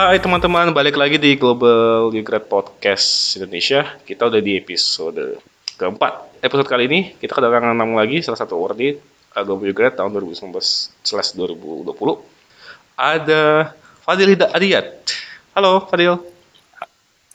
[0.00, 3.84] Hai teman-teman, balik lagi di Global Grad Podcast Indonesia.
[4.00, 5.36] Kita udah di episode
[5.76, 6.40] keempat.
[6.40, 8.96] Episode kali ini kita kedatangan tamu lagi, salah satu awardee
[9.36, 11.84] uh, Global Grad tahun 2019/2020.
[12.96, 14.88] Ada Fadil Hida Adiyat.
[15.52, 16.16] Halo Fadil.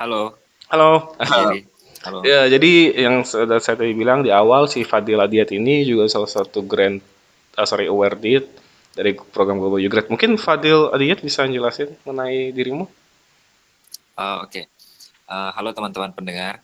[0.02, 0.34] Halo.
[0.66, 1.14] Halo.
[1.22, 2.26] Halo.
[2.26, 6.34] Ya, jadi yang sudah saya tadi bilang di awal si Fadil Adiyat ini juga salah
[6.34, 6.98] satu grand
[7.62, 8.65] uh, sorry awardee
[8.96, 10.08] dari program Global You Grad.
[10.08, 12.88] Mungkin Fadil Adiyat bisa jelasin mengenai dirimu?
[14.16, 14.72] Uh, Oke.
[15.28, 16.64] Uh, halo teman-teman pendengar.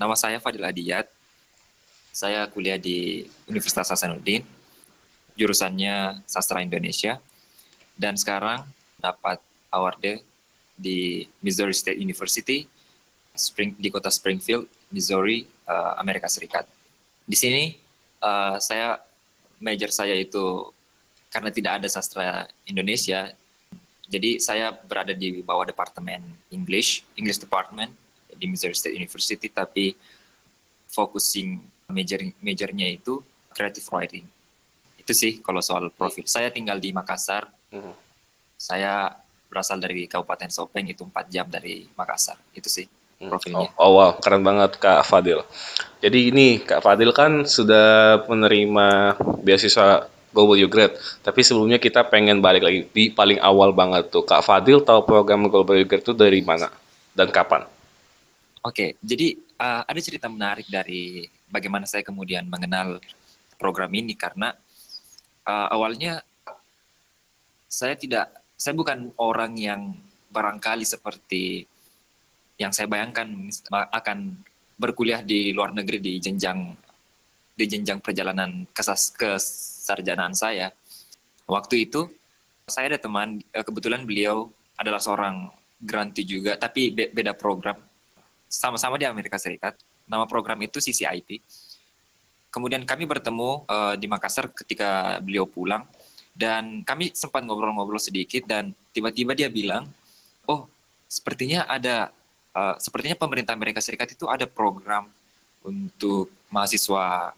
[0.00, 1.04] Nama saya Fadil Adiyat.
[2.10, 4.40] Saya kuliah di Universitas Hasanuddin.
[5.36, 7.20] Jurusannya Sastra Indonesia.
[7.92, 8.64] Dan sekarang
[8.96, 9.36] dapat
[9.68, 10.24] award
[10.72, 12.64] di Missouri State University
[13.36, 16.66] Spring di kota Springfield, Missouri, uh, Amerika Serikat.
[17.22, 17.76] Di sini
[18.24, 18.98] uh, saya
[19.60, 20.72] major saya itu
[21.30, 23.30] karena tidak ada sastra Indonesia,
[24.10, 27.94] jadi saya berada di bawah departemen English, English Department
[28.34, 29.94] di Missouri State University, tapi
[30.90, 33.22] focusing major majornya itu
[33.54, 34.26] creative writing.
[34.98, 36.26] Itu sih kalau soal profil.
[36.26, 37.46] Saya tinggal di Makassar.
[37.70, 37.94] Mhm.
[38.58, 39.14] Saya
[39.46, 42.38] berasal dari Kabupaten Sopeng itu 4 jam dari Makassar.
[42.54, 42.86] Itu sih
[43.20, 43.28] Hmm.
[43.28, 43.68] profilnya.
[43.76, 45.44] Oh, oh, wow, keren banget Kak Fadil.
[46.00, 50.94] Jadi ini Kak Fadil kan sudah menerima beasiswa Global You Grad,
[51.26, 54.22] tapi sebelumnya kita pengen balik lagi di paling awal banget tuh.
[54.22, 56.70] Kak Fadil tahu program Global You Grad itu dari mana
[57.14, 57.66] dan kapan?
[58.62, 63.02] Oke, jadi uh, ada cerita menarik dari bagaimana saya kemudian mengenal
[63.58, 64.54] program ini karena
[65.48, 66.22] uh, awalnya
[67.66, 69.96] saya tidak, saya bukan orang yang
[70.30, 71.66] barangkali seperti
[72.60, 74.36] yang saya bayangkan akan
[74.76, 76.76] berkuliah di luar negeri di jenjang
[77.56, 79.12] di jenjang perjalanan kesas
[79.90, 80.70] kesarjanaan saya.
[81.50, 82.06] Waktu itu
[82.70, 84.46] saya ada teman eh, kebetulan beliau
[84.78, 85.50] adalah seorang
[85.82, 87.74] grantee juga tapi be- beda program
[88.46, 89.74] sama-sama di Amerika Serikat.
[90.06, 91.42] Nama program itu CCIP.
[92.54, 95.82] Kemudian kami bertemu eh, di Makassar ketika beliau pulang
[96.30, 99.90] dan kami sempat ngobrol-ngobrol sedikit dan tiba-tiba dia bilang,
[100.46, 100.70] "Oh,
[101.10, 102.14] sepertinya ada
[102.54, 105.10] eh, sepertinya pemerintah Amerika Serikat itu ada program
[105.66, 107.34] untuk mahasiswa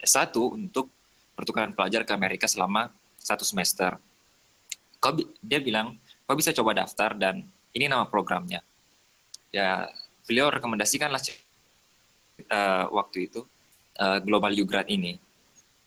[0.00, 0.88] S1 untuk
[1.40, 3.96] pertukaran pelajar ke Amerika selama satu semester."
[5.00, 5.96] Kau dia bilang,
[6.28, 7.40] "Kau bisa coba daftar dan
[7.72, 8.60] ini nama programnya."
[9.48, 9.88] Ya,
[10.28, 11.24] beliau rekomendasikanlah
[12.44, 13.40] eh, waktu itu
[13.96, 15.16] eh, Global Ugrad ini.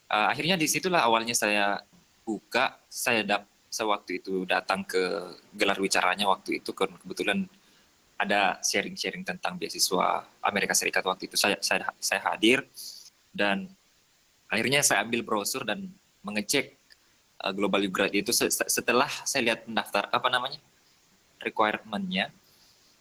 [0.10, 1.78] Eh, akhirnya di situlah awalnya saya
[2.26, 5.02] buka, saya dap, saya waktu itu datang ke
[5.54, 7.46] gelar wicaranya waktu itu ke- kebetulan
[8.18, 12.64] ada sharing-sharing tentang beasiswa Amerika Serikat waktu itu saya saya saya hadir
[13.34, 13.68] dan
[14.54, 15.90] akhirnya saya ambil brosur dan
[16.22, 16.78] mengecek
[17.42, 20.62] eh, Global Ugrad itu se- se- setelah saya lihat pendaftar apa namanya
[21.42, 22.30] requirement-nya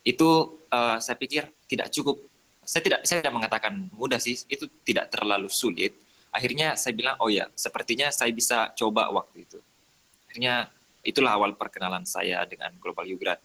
[0.03, 2.19] itu eh, saya pikir tidak cukup.
[2.63, 5.95] Saya tidak saya tidak mengatakan mudah sih itu tidak terlalu sulit.
[6.33, 9.59] Akhirnya saya bilang oh ya sepertinya saya bisa coba waktu itu.
[10.31, 10.71] Akhirnya
[11.05, 13.37] itulah awal perkenalan saya dengan Global Ugrad.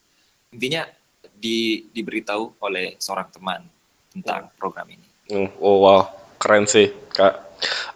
[0.54, 0.88] Intinya
[1.36, 3.62] di, diberitahu oleh seorang teman
[4.14, 5.08] tentang program ini.
[5.28, 6.08] Hmm, Oh wow,
[6.40, 7.47] keren sih Kak.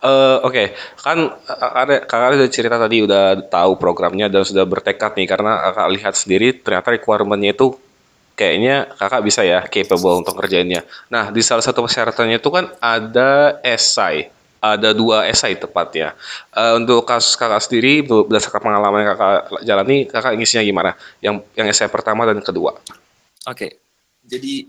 [0.01, 5.29] Eh, Oke, kan eh, ada kakak cerita tadi udah tahu programnya dan sudah bertekad nih
[5.29, 7.77] karena kakak lihat sendiri ternyata requirement-nya itu
[8.33, 10.81] kayaknya kakak bisa ya capable untuk ngerjainnya.
[11.13, 16.17] Nah di salah satu persyaratannya itu kan ada esai, ada dua esai tepatnya.
[16.49, 20.91] Eh, untuk kasus kakak sendiri berdasarkan pengalaman yang kakak jalani, kakak ngisinya gimana?
[21.21, 22.73] Yang yang esai pertama dan kedua.
[23.45, 23.77] Oke,
[24.25, 24.65] jadi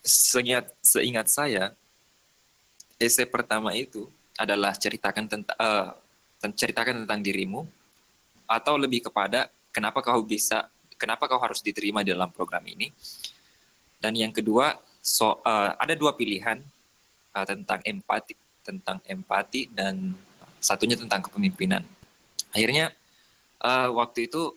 [0.00, 1.76] seingat seingat saya,
[2.96, 4.08] esai pertama itu
[4.40, 5.88] adalah ceritakan tentang eh,
[6.40, 7.60] ten- ceritakan tentang dirimu,
[8.48, 12.88] atau lebih kepada kenapa kau bisa, kenapa kau harus diterima di dalam program ini.
[14.00, 16.56] Dan yang kedua, so eh, ada dua pilihan
[17.36, 18.34] eh, tentang empati,
[18.64, 20.16] tentang empati dan
[20.56, 21.84] satunya tentang kepemimpinan.
[22.56, 22.96] Akhirnya
[23.60, 24.56] eh, waktu itu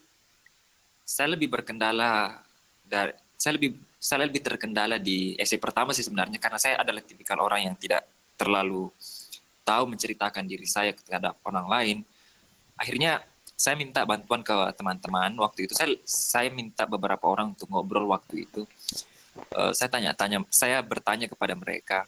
[1.04, 2.40] saya lebih berkendala
[2.88, 7.44] dari saya lebih saya lebih terkendala di essay pertama sih sebenarnya karena saya adalah tipikal
[7.44, 8.08] orang yang tidak
[8.40, 8.88] terlalu
[9.64, 11.98] tahu menceritakan diri saya terhadap orang lain.
[12.76, 13.24] Akhirnya
[13.56, 15.74] saya minta bantuan ke teman-teman waktu itu.
[15.74, 18.68] Saya saya minta beberapa orang untuk ngobrol waktu itu.
[19.56, 22.06] Eh, saya tanya-tanya, saya bertanya kepada mereka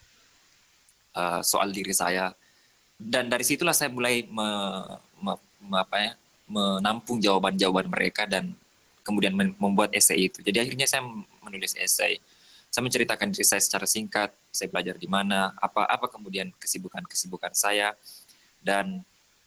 [1.15, 2.35] eh, soal diri saya.
[2.95, 6.11] Dan dari situlah saya mulai me- me- me- apa ya,
[6.47, 8.55] menampung jawaban-jawaban mereka dan
[9.03, 10.41] kemudian membuat esai itu.
[10.41, 11.03] Jadi akhirnya saya
[11.43, 12.17] menulis esai.
[12.75, 17.95] Saya menceritakan diri saya secara singkat, saya belajar di mana, apa apa kemudian kesibukan-kesibukan saya
[18.59, 18.99] dan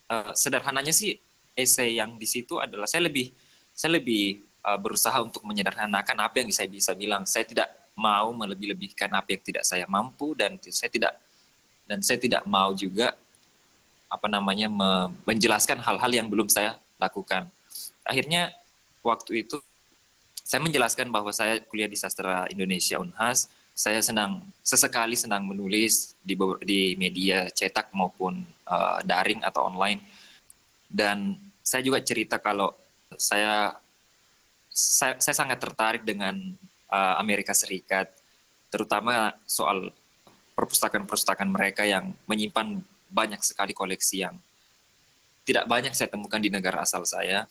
[0.08, 1.20] eh, sederhananya sih
[1.52, 3.28] esai yang di situ adalah saya lebih
[3.76, 7.22] saya lebih uh, berusaha untuk menyederhanakan apa yang saya bisa bilang.
[7.28, 11.12] Saya tidak mau melebih-lebihkan apa yang tidak saya mampu dan saya tidak
[11.86, 13.12] dan saya tidak mau juga
[14.08, 14.72] apa namanya
[15.28, 17.46] menjelaskan hal-hal yang belum saya lakukan.
[18.02, 18.56] Akhirnya
[19.04, 19.60] waktu itu
[20.48, 23.52] saya menjelaskan bahwa saya kuliah di sastra Indonesia Unhas.
[23.76, 26.32] Saya senang sesekali senang menulis di
[26.64, 30.00] di media cetak maupun uh, daring atau online.
[30.88, 32.72] Dan saya juga cerita kalau
[33.20, 33.76] saya
[34.72, 36.32] saya, saya sangat tertarik dengan
[36.88, 38.08] uh, Amerika Serikat,
[38.72, 39.92] terutama soal
[40.56, 42.80] perpustakaan-perpustakaan mereka yang menyimpan
[43.12, 44.34] banyak sekali koleksi yang
[45.44, 47.44] tidak banyak saya temukan di negara asal saya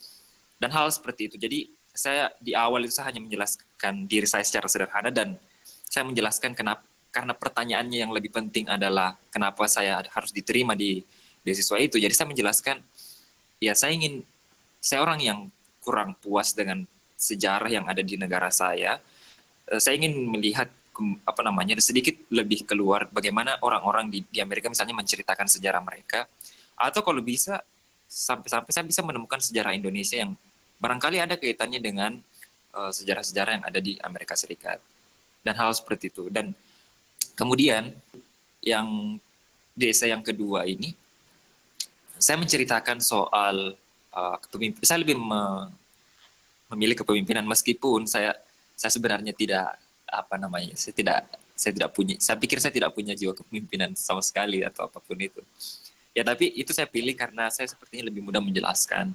[0.57, 1.37] dan hal seperti itu.
[1.37, 5.33] Jadi saya di awal itu saya hanya menjelaskan diri saya secara sederhana dan
[5.89, 11.01] saya menjelaskan kenapa karena pertanyaannya yang lebih penting adalah kenapa saya harus diterima di
[11.41, 11.97] beasiswa itu.
[11.97, 12.77] Jadi saya menjelaskan
[13.57, 14.21] ya saya ingin
[14.77, 15.39] saya orang yang
[15.81, 16.85] kurang puas dengan
[17.17, 19.01] sejarah yang ada di negara saya.
[19.65, 20.69] Eh, saya ingin melihat
[21.25, 26.25] apa namanya sedikit lebih keluar bagaimana orang-orang di, di Amerika misalnya menceritakan sejarah mereka
[26.73, 27.61] atau kalau bisa
[28.09, 30.33] sampai-sampai saya bisa menemukan sejarah Indonesia yang
[30.77, 32.17] barangkali ada kaitannya dengan
[32.77, 34.77] sejarah sejarah-sejarah yang ada di Amerika Serikat.
[35.41, 36.29] Dan hal seperti itu.
[36.29, 36.53] Dan
[37.33, 37.89] kemudian
[38.61, 39.17] yang
[39.77, 40.91] desa yang kedua ini
[42.17, 43.77] saya menceritakan soal
[44.11, 44.37] uh,
[44.81, 45.69] saya lebih me,
[46.73, 48.33] memilih kepemimpinan meskipun saya
[48.73, 49.77] saya sebenarnya tidak
[50.09, 54.25] apa namanya saya tidak saya tidak punya saya pikir saya tidak punya jiwa kepemimpinan sama
[54.25, 55.41] sekali atau apa pun itu.
[56.17, 59.13] Ya tapi itu saya pilih karena saya sepertinya lebih mudah menjelaskan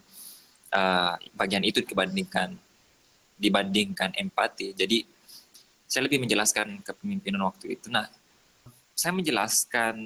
[1.36, 2.56] bagian itu dibandingkan
[3.36, 4.72] dibandingkan empati.
[4.72, 5.04] Jadi
[5.84, 7.92] saya lebih menjelaskan kepemimpinan waktu itu.
[7.92, 8.08] Nah
[8.96, 9.96] saya menjelaskan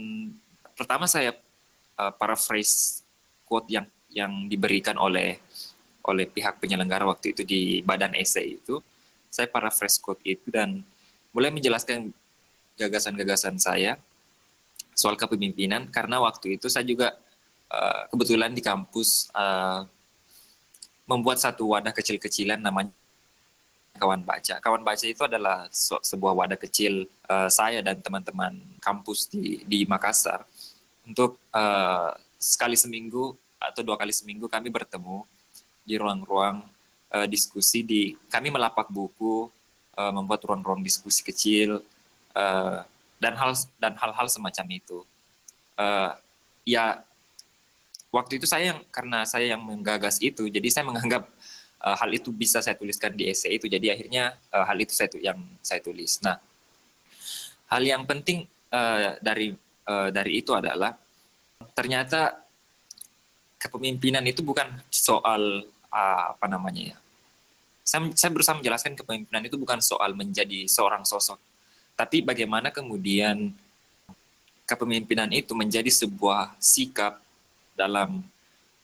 [0.75, 1.37] pertama saya
[2.01, 3.07] uh, paraphrase
[3.47, 5.39] quote yang yang diberikan oleh
[6.07, 8.79] oleh pihak penyelenggara waktu itu di badan esai itu
[9.31, 10.81] saya paraphrase quote itu dan
[11.37, 12.09] mulai menjelaskan
[12.81, 14.01] gagasan-gagasan saya
[14.97, 15.93] soal kepemimpinan.
[15.93, 17.13] Karena waktu itu saya juga
[17.69, 19.85] uh, kebetulan di kampus uh,
[21.07, 22.93] membuat satu wadah kecil-kecilan namanya
[23.97, 24.61] kawan baca.
[24.61, 30.45] Kawan baca itu adalah sebuah wadah kecil uh, saya dan teman-teman kampus di di Makassar
[31.07, 35.25] untuk uh, sekali seminggu atau dua kali seminggu kami bertemu
[35.87, 36.61] di ruang-ruang
[37.15, 39.49] uh, diskusi di kami melapak buku
[39.97, 41.81] uh, membuat ruang-ruang diskusi kecil
[42.37, 42.79] uh,
[43.17, 44.99] dan hal dan hal-hal semacam itu
[45.81, 46.13] uh,
[46.69, 47.01] ya
[48.17, 51.29] waktu itu saya yang karena saya yang menggagas itu jadi saya menganggap
[51.85, 53.69] uh, hal itu bisa saya tuliskan di esai itu.
[53.69, 56.17] Jadi akhirnya uh, hal itu saya yang saya tulis.
[56.25, 56.41] Nah
[57.69, 59.53] hal yang penting uh, dari
[59.85, 60.97] uh, dari itu adalah
[61.77, 62.41] ternyata
[63.61, 66.99] kepemimpinan itu bukan soal uh, apa namanya ya.
[67.87, 71.39] Saya, saya berusaha menjelaskan kepemimpinan itu bukan soal menjadi seorang sosok,
[71.95, 73.55] tapi bagaimana kemudian
[74.67, 77.23] kepemimpinan itu menjadi sebuah sikap
[77.77, 78.25] dalam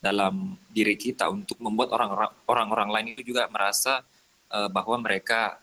[0.02, 1.94] dalam diri kita untuk membuat
[2.44, 4.02] orang-orang lain itu juga merasa
[4.50, 5.56] uh, bahwa mereka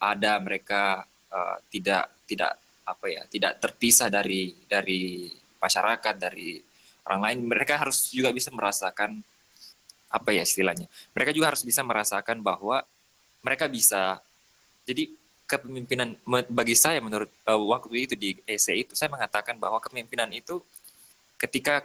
[0.00, 5.28] ada mereka uh, tidak tidak apa ya tidak terpisah dari dari
[5.60, 6.58] masyarakat dari
[7.06, 7.38] orang lain.
[7.46, 9.20] Mereka harus juga bisa merasakan
[10.12, 12.84] apa ya istilahnya mereka juga harus bisa merasakan bahwa
[13.44, 14.22] mereka bisa.
[14.82, 15.14] Jadi
[15.46, 16.16] kepemimpinan
[16.48, 20.64] bagi saya menurut uh, waktu itu di EC itu saya mengatakan bahwa kepemimpinan itu
[21.36, 21.84] ketika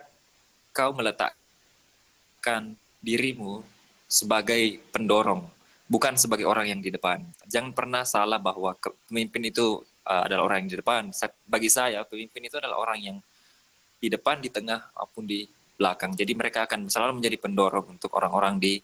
[0.77, 3.65] kau meletakkan dirimu
[4.05, 5.41] sebagai pendorong
[5.89, 8.77] bukan sebagai orang yang di depan jangan pernah salah bahwa
[9.10, 11.10] pemimpin itu uh, adalah orang yang di depan
[11.50, 13.17] bagi saya pemimpin itu adalah orang yang
[13.98, 16.13] di depan di tengah maupun di belakang.
[16.17, 18.81] Jadi mereka akan selalu menjadi pendorong untuk orang-orang di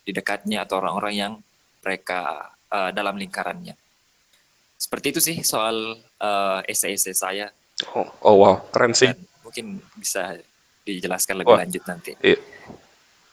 [0.00, 1.32] di dekatnya atau orang-orang yang
[1.82, 3.74] mereka uh, dalam lingkarannya.
[4.80, 7.46] Seperti itu sih soal uh, esai-esai saya.
[7.92, 9.12] Oh, oh wow, keren sih.
[9.12, 9.66] Dan mungkin
[9.98, 10.40] bisa
[10.98, 12.10] dijelaskan lebih oh, lanjut nanti.
[12.18, 12.40] Iya.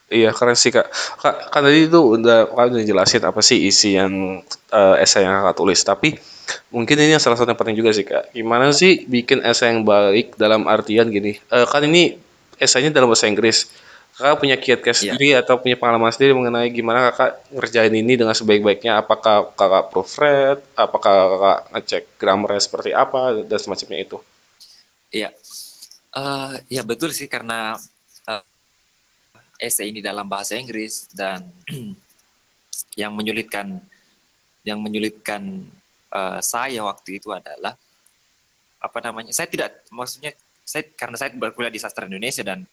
[0.08, 0.88] Iya keren sih kak.
[1.20, 4.40] Kak kan tadi itu udah kan udah jelasin apa sih isi yang
[4.72, 5.80] uh, esai yang kakak tulis.
[5.84, 6.16] Tapi
[6.72, 8.32] mungkin ini yang salah satu yang penting juga sih kak.
[8.32, 11.36] Gimana sih bikin esai yang baik dalam artian gini?
[11.52, 12.16] Uh, kan ini
[12.56, 13.68] esainya dalam bahasa Inggris.
[14.16, 14.96] Kakak punya kiat yeah.
[14.96, 19.04] sendiri atau punya pengalaman sendiri mengenai gimana kakak ngerjain ini dengan sebaik-baiknya?
[19.04, 20.58] Apakah kakak proofread?
[20.72, 24.18] Apakah kakak ngecek grammarnya seperti apa dan semacamnya itu?
[25.12, 25.36] Iya,
[26.18, 27.78] uh, ya betul sih karena
[28.26, 28.44] uh,
[29.62, 31.46] essay ini dalam bahasa Inggris dan
[33.00, 33.78] yang menyulitkan
[34.66, 35.64] yang menyulitkan
[36.10, 37.78] uh, saya waktu itu adalah
[38.78, 39.30] apa namanya?
[39.34, 42.66] Saya tidak maksudnya saya karena saya berkuliah di sastra Indonesia dan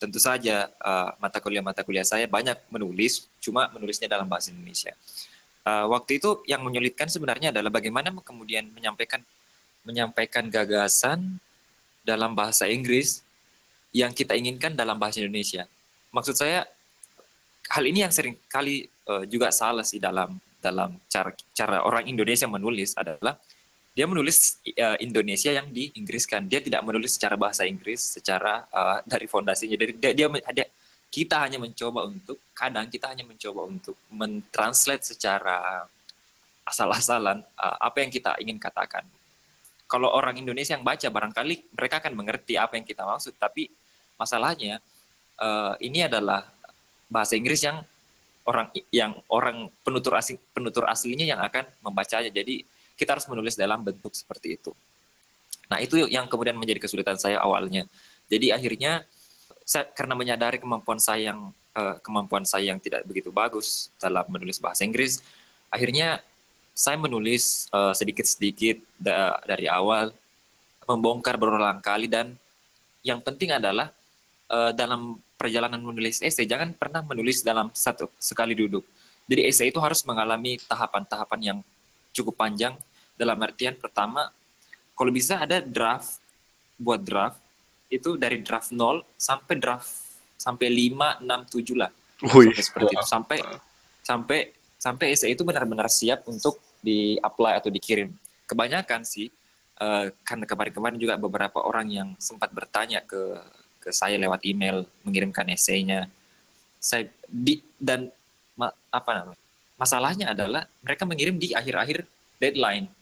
[0.00, 4.96] tentu saja uh, mata kuliah-mata kuliah saya banyak menulis, cuma menulisnya dalam bahasa Indonesia.
[5.60, 9.20] Uh, waktu itu yang menyulitkan sebenarnya adalah bagaimana kemudian menyampaikan
[9.84, 11.36] menyampaikan gagasan
[12.10, 13.22] dalam bahasa Inggris
[13.94, 15.66] yang kita inginkan dalam bahasa Indonesia.
[16.10, 16.66] Maksud saya
[17.70, 22.50] hal ini yang sering kali uh, juga salah sih dalam dalam cara cara orang Indonesia
[22.50, 23.38] menulis adalah
[23.94, 28.66] dia menulis uh, Indonesia yang di Inggris kan dia tidak menulis secara bahasa Inggris secara
[28.70, 29.78] uh, dari fondasinya.
[29.78, 30.66] Dari dia, dia, dia
[31.10, 35.86] kita hanya mencoba untuk kadang kita hanya mencoba untuk mentranslate secara
[36.62, 39.02] asal-asalan uh, apa yang kita ingin katakan
[39.90, 43.66] kalau orang Indonesia yang baca barangkali mereka akan mengerti apa yang kita maksud tapi
[44.14, 44.78] masalahnya
[45.42, 46.46] uh, ini adalah
[47.10, 47.82] bahasa Inggris yang
[48.46, 52.62] orang yang orang penutur asing penutur aslinya yang akan membacanya jadi
[52.94, 54.76] kita harus menulis dalam bentuk seperti itu.
[55.72, 57.88] Nah, itu yang kemudian menjadi kesulitan saya awalnya.
[58.28, 59.08] Jadi akhirnya
[59.64, 64.60] saya karena menyadari kemampuan saya yang uh, kemampuan saya yang tidak begitu bagus dalam menulis
[64.60, 65.24] bahasa Inggris,
[65.72, 66.20] akhirnya
[66.80, 70.16] saya menulis uh, sedikit-sedikit da dari awal,
[70.88, 72.32] membongkar berulang kali dan
[73.04, 73.92] yang penting adalah
[74.48, 78.80] uh, dalam perjalanan menulis esai jangan pernah menulis dalam satu sekali duduk.
[79.28, 81.58] Jadi esai itu harus mengalami tahapan-tahapan yang
[82.16, 82.72] cukup panjang
[83.12, 84.32] dalam artian pertama,
[84.96, 86.16] kalau bisa ada draft,
[86.80, 87.36] buat draft,
[87.92, 89.92] itu dari draft 0 sampai draft
[90.40, 91.92] sampai 5, 6, 7 lah.
[92.32, 92.48] Ui.
[92.48, 93.04] Sampai seperti itu.
[93.04, 93.38] Sampai
[94.00, 94.38] sampai
[94.80, 98.10] sampai essay itu benar-benar siap untuk di-apply atau dikirim.
[98.48, 99.30] Kebanyakan sih,
[99.78, 103.38] uh, karena kemarin-kemarin juga beberapa orang yang sempat bertanya ke
[103.80, 106.10] ke saya lewat email mengirimkan esainya.
[106.76, 108.12] Saya di dan
[108.56, 109.40] ma, apa namanya?
[109.80, 112.04] Masalahnya adalah mereka mengirim di akhir-akhir
[112.36, 112.92] deadline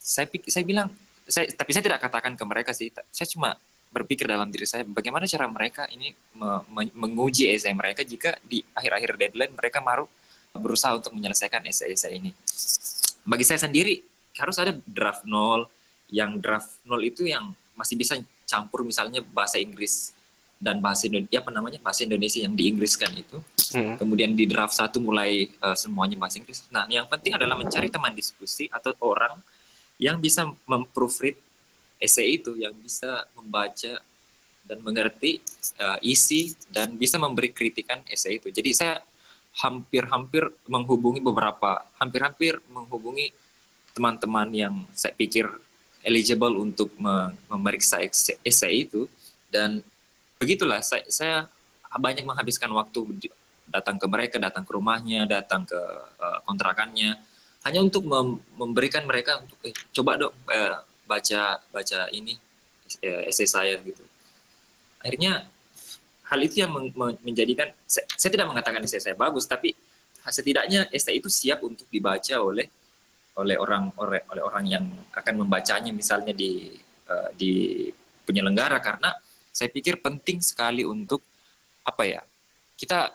[0.00, 0.88] saya saya bilang
[1.28, 3.52] saya tapi saya tidak katakan ke mereka sih saya cuma
[3.92, 8.64] berpikir dalam diri saya bagaimana cara mereka ini me, me, menguji esai mereka jika di
[8.72, 10.08] akhir-akhir deadline mereka baru
[10.56, 12.30] berusaha untuk menyelesaikan esai-esai ini
[13.22, 14.02] bagi saya sendiri
[14.38, 15.68] harus ada draft nol
[16.10, 20.10] yang draft nol itu yang masih bisa campur misalnya bahasa Inggris
[20.60, 23.38] dan bahasa Indonesia apa namanya bahasa Indonesia yang di Inggris kan itu
[23.72, 23.96] hmm.
[23.96, 28.12] kemudian di draft satu mulai uh, semuanya bahasa Inggris nah yang penting adalah mencari teman
[28.12, 29.38] diskusi atau orang
[30.00, 31.36] yang bisa memproofread
[32.00, 34.00] essay itu, yang bisa membaca
[34.64, 35.44] dan mengerti
[35.76, 38.48] uh, isi dan bisa memberi kritikan essay itu.
[38.48, 38.96] Jadi saya
[39.56, 43.34] hampir-hampir menghubungi beberapa, hampir-hampir menghubungi
[43.92, 45.50] teman-teman yang saya pikir
[46.06, 46.94] eligible untuk
[47.50, 48.00] memeriksa
[48.46, 49.10] essay itu.
[49.50, 49.82] Dan
[50.38, 51.36] begitulah saya, saya
[51.90, 53.30] banyak menghabiskan waktu
[53.66, 55.78] datang ke mereka, datang ke rumahnya, datang ke
[56.22, 57.18] uh, kontrakannya
[57.64, 62.40] hanya untuk mem memberikan mereka untuk eh, coba dong eh, baca baca ini
[63.04, 64.00] eh, esai saya gitu.
[65.00, 65.44] Akhirnya
[66.30, 66.94] hal itu yang men
[67.26, 69.74] menjadikan saya, saya tidak mengatakan esai saya bagus tapi
[70.22, 72.70] setidaknya esai itu siap untuk dibaca oleh
[73.34, 76.70] oleh orang oleh, oleh orang yang akan membacanya misalnya di
[77.10, 77.86] uh, di
[78.22, 79.10] penyelenggara karena
[79.50, 81.24] saya pikir penting sekali untuk
[81.82, 82.22] apa ya
[82.78, 83.10] kita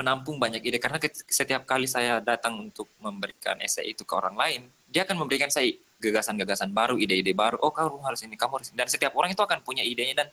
[0.00, 0.96] menampung banyak ide karena
[1.28, 5.76] setiap kali saya datang untuk memberikan esai itu ke orang lain, dia akan memberikan saya
[6.00, 7.60] gagasan-gagasan baru, ide-ide baru.
[7.60, 8.80] Oh, kamu harus ini, kamu harus ini.
[8.80, 10.28] Dan setiap orang itu akan punya idenya dan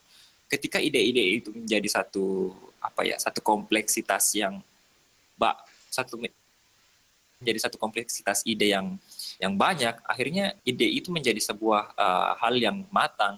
[0.47, 4.63] ketika ide-ide itu menjadi satu apa ya, satu kompleksitas yang
[5.35, 5.59] bak
[5.91, 6.17] satu
[7.37, 8.97] menjadi satu kompleksitas ide yang
[9.37, 13.37] yang banyak, akhirnya ide itu menjadi sebuah uh, hal yang matang.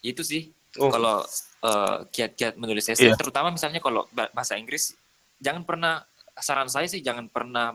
[0.00, 0.48] Itu sih
[0.80, 0.88] oh.
[0.88, 1.20] kalau
[1.66, 3.18] uh, kiat-kiat menulis essay, yeah.
[3.18, 4.96] terutama misalnya kalau bahasa Inggris,
[5.42, 6.06] jangan pernah
[6.38, 7.74] saran saya sih jangan pernah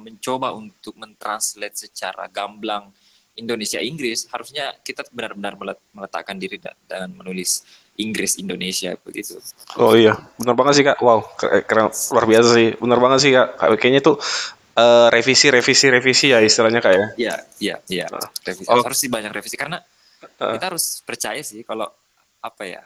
[0.00, 2.88] mencoba untuk mentranslate secara gamblang
[3.36, 4.28] Indonesia Inggris.
[4.28, 5.56] Harusnya kita benar-benar
[5.92, 7.64] meletakkan diri dan menulis
[8.00, 9.36] Inggris Indonesia begitu.
[9.76, 10.98] Oh iya, benar banget sih kak.
[11.04, 12.68] Wow, keren luar biasa sih.
[12.80, 13.48] Benar banget sih kak.
[13.76, 14.16] Kayaknya tuh
[14.76, 17.06] uh, revisi revisi revisi ya istilahnya kak ya.
[17.16, 18.06] Iya iya iya.
[18.44, 18.80] Revisi oh.
[18.80, 19.80] harus sih banyak revisi karena
[20.40, 20.52] uh.
[20.56, 21.88] kita harus percaya sih kalau
[22.42, 22.82] apa ya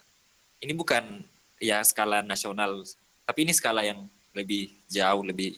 [0.61, 1.23] ini bukan
[1.61, 2.85] ya skala nasional,
[3.25, 4.05] tapi ini skala yang
[4.37, 5.57] lebih jauh, lebih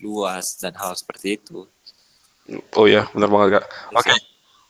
[0.00, 1.68] luas dan hal seperti itu.
[2.78, 3.64] Oh ya, benar banget kak.
[3.94, 4.06] Oke.
[4.06, 4.18] Okay.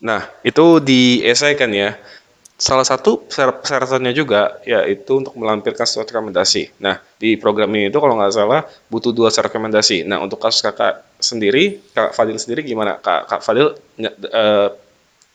[0.04, 1.96] Nah itu di esai kan ya.
[2.56, 6.72] Salah satu persyaratannya juga yaitu untuk melampirkan surat rekomendasi.
[6.80, 10.08] Nah di program ini itu kalau nggak salah butuh dua surat rekomendasi.
[10.08, 12.96] Nah untuk kasus kakak sendiri, kak Fadil sendiri gimana?
[12.96, 14.68] Kak, kak Fadil uh,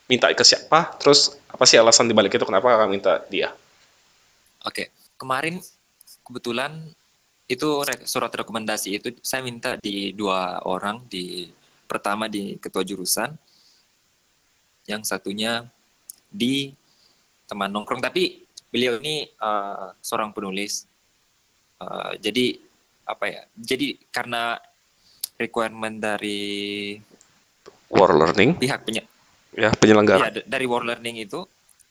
[0.10, 0.98] minta ke siapa?
[0.98, 3.54] Terus apa sih alasan dibalik itu kenapa kakak minta dia?
[4.66, 4.90] Oke,
[5.22, 5.62] kemarin
[6.26, 6.90] kebetulan
[7.46, 7.68] itu
[8.10, 11.46] surat rekomendasi itu saya minta di dua orang di
[11.92, 13.36] pertama di ketua jurusan,
[14.88, 15.68] yang satunya
[16.32, 16.72] di
[17.52, 18.00] teman nongkrong.
[18.00, 20.88] Tapi beliau ini uh, seorang penulis.
[21.84, 22.56] Uh, jadi
[23.04, 23.42] apa ya?
[23.60, 24.56] Jadi karena
[25.42, 26.96] requirement dari
[27.92, 29.04] War Learning pihak penye
[29.52, 31.44] ya penyelenggara ya, dari War Learning itu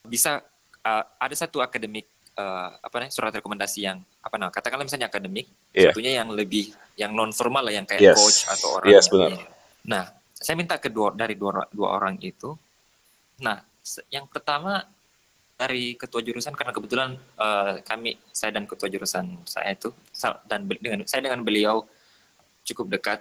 [0.07, 0.41] bisa
[0.87, 5.51] uh, ada satu akademik uh, apa nih surat rekomendasi yang apa nah katakanlah misalnya akademik
[5.77, 5.93] yeah.
[5.93, 8.17] satunya yang lebih yang non formal lah yang kayak yes.
[8.17, 9.37] coach atau orang yes, benar.
[9.87, 10.11] Nah
[10.41, 12.57] saya minta kedua dari dua, dua orang itu.
[13.45, 13.61] Nah
[14.09, 14.85] yang pertama
[15.61, 19.93] dari ketua jurusan karena kebetulan uh, kami saya dan ketua jurusan saya itu
[20.49, 21.85] dan dengan saya dengan beliau
[22.65, 23.21] cukup dekat.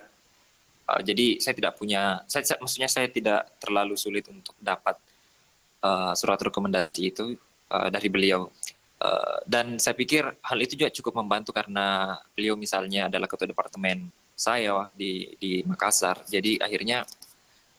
[0.88, 4.96] Uh, jadi saya tidak punya saya, saya maksudnya saya tidak terlalu sulit untuk dapat
[5.84, 7.36] uh, surat rekomendasi itu
[7.76, 8.48] uh, dari beliau.
[9.00, 14.12] Uh, dan saya pikir hal itu juga cukup membantu karena beliau misalnya adalah ketua departemen
[14.40, 16.24] saya di di Makassar.
[16.32, 17.04] Jadi akhirnya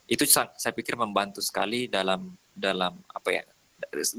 [0.05, 3.43] itu saya pikir membantu sekali dalam dalam apa ya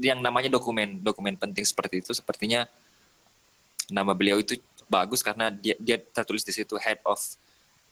[0.03, 2.67] yang namanya dokumen dokumen penting seperti itu sepertinya
[3.87, 4.59] nama beliau itu
[4.91, 7.21] bagus karena dia dia tertulis di situ head of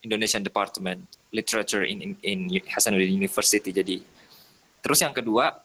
[0.03, 0.99] Indonesian Department
[1.31, 3.71] Literature in in, in Hasanuddin University.
[3.71, 4.03] Jadi
[4.83, 5.55] terus yang kedua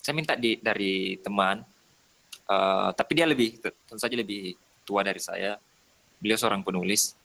[0.00, 1.60] saya minta di dari teman
[2.48, 4.56] uh, tapi dia lebih tentu saja lebih
[4.88, 5.60] tua dari saya.
[6.22, 7.18] Beliau seorang penulis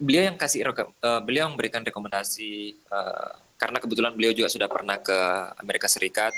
[0.00, 4.96] beliau yang kasih uh, beliau yang memberikan rekomendasi uh, karena kebetulan beliau juga sudah pernah
[4.96, 5.18] ke
[5.60, 6.32] Amerika Serikat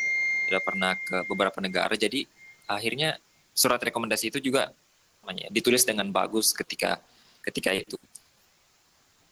[0.51, 2.27] sudah pernah ke beberapa negara jadi
[2.67, 3.17] akhirnya
[3.55, 4.75] surat rekomendasi itu juga
[5.23, 6.99] namanya ditulis dengan bagus ketika
[7.47, 7.95] ketika itu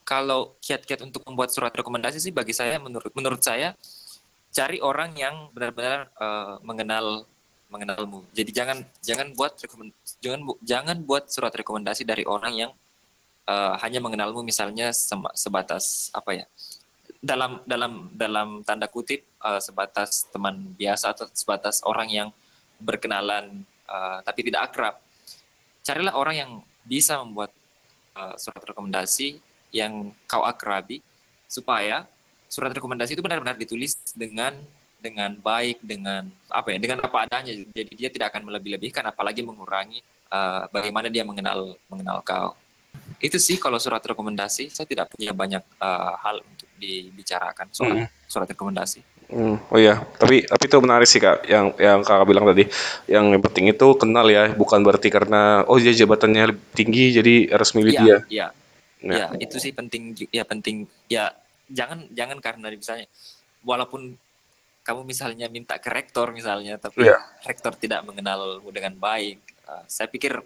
[0.07, 3.75] kalau kiat-kiat untuk membuat surat rekomendasi sih bagi saya menurut menurut saya
[4.51, 7.27] cari orang yang benar-benar uh, mengenal
[7.71, 8.27] mengenalmu.
[8.35, 9.55] Jadi jangan jangan buat
[10.19, 12.71] jangan jangan buat surat rekomendasi dari orang yang
[13.47, 14.93] uh, hanya mengenalmu misalnya
[15.37, 16.47] sebatas apa ya
[17.21, 22.29] dalam dalam dalam tanda kutip uh, sebatas teman biasa atau sebatas orang yang
[22.81, 24.97] berkenalan uh, tapi tidak akrab.
[25.85, 26.51] Carilah orang yang
[26.89, 27.53] bisa membuat
[28.17, 29.37] uh, surat rekomendasi
[29.71, 31.05] yang kau akrabi
[31.45, 32.09] supaya
[32.51, 34.57] surat rekomendasi itu benar-benar ditulis dengan
[35.01, 40.05] dengan baik dengan apa ya dengan apa adanya jadi dia tidak akan melebih-lebihkan apalagi mengurangi
[40.29, 42.53] uh, bagaimana dia mengenal mengenal kau
[43.21, 48.09] itu sih kalau surat rekomendasi saya tidak punya banyak uh, hal untuk dibicarakan soal hmm.
[48.25, 49.05] surat rekomendasi.
[49.31, 52.67] Hmm, oh iya, tapi tapi itu menarik sih kak, yang yang kakak bilang tadi,
[53.07, 57.71] yang penting itu kenal ya, bukan berarti karena oh dia jabatannya lebih tinggi jadi harus
[57.79, 58.17] milih ya, dia.
[58.27, 58.47] Iya,
[59.07, 59.15] ya.
[59.15, 61.31] ya itu sih penting, ya penting, ya
[61.71, 63.07] jangan jangan karena misalnya,
[63.63, 64.19] walaupun
[64.83, 67.23] kamu misalnya minta ke rektor misalnya, tapi ya.
[67.47, 69.39] rektor tidak mengenalmu dengan baik,
[69.71, 70.43] uh, saya pikir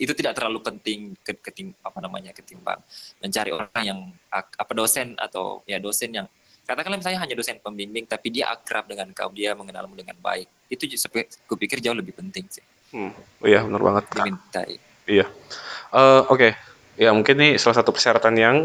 [0.00, 2.80] itu tidak terlalu penting ketim apa namanya ketimbang
[3.20, 4.00] mencari orang yang
[4.32, 6.26] apa dosen atau ya dosen yang
[6.70, 10.46] katakanlah misalnya hanya dosen pembimbing tapi dia akrab dengan kau dia mengenalmu dengan baik.
[10.70, 12.62] Itu aku pikir jauh lebih penting sih.
[12.94, 13.10] Hmm.
[13.14, 14.04] oh iya benar banget.
[14.14, 14.74] Dimintai.
[15.10, 15.26] Iya.
[15.90, 16.38] Uh, oke.
[16.38, 16.52] Okay.
[17.00, 18.56] ya mungkin nih salah satu persyaratan yang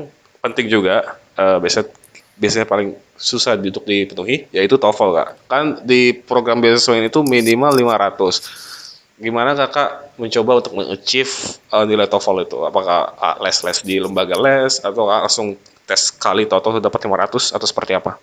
[0.44, 1.88] penting juga uh, biasa
[2.36, 5.30] biasanya paling susah untuk dipenuhi yaitu TOEFL kak.
[5.50, 8.75] Kan di program beasiswa ini tuh minimal 500
[9.16, 11.32] gimana kakak mencoba untuk mengachieve
[11.72, 12.58] uh, nilai TOEFL itu?
[12.68, 15.56] Apakah uh, les-les di lembaga les atau langsung
[15.88, 18.20] tes kali total dapat 500 atau seperti apa?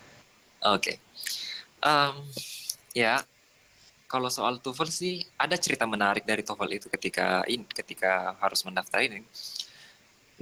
[0.69, 0.77] Oke.
[0.77, 0.97] Okay.
[1.83, 2.15] Um,
[2.93, 3.25] ya,
[4.05, 9.01] kalau soal TOEFL sih ada cerita menarik dari TOEFL itu ketika ini ketika harus mendaftar
[9.01, 9.25] ini.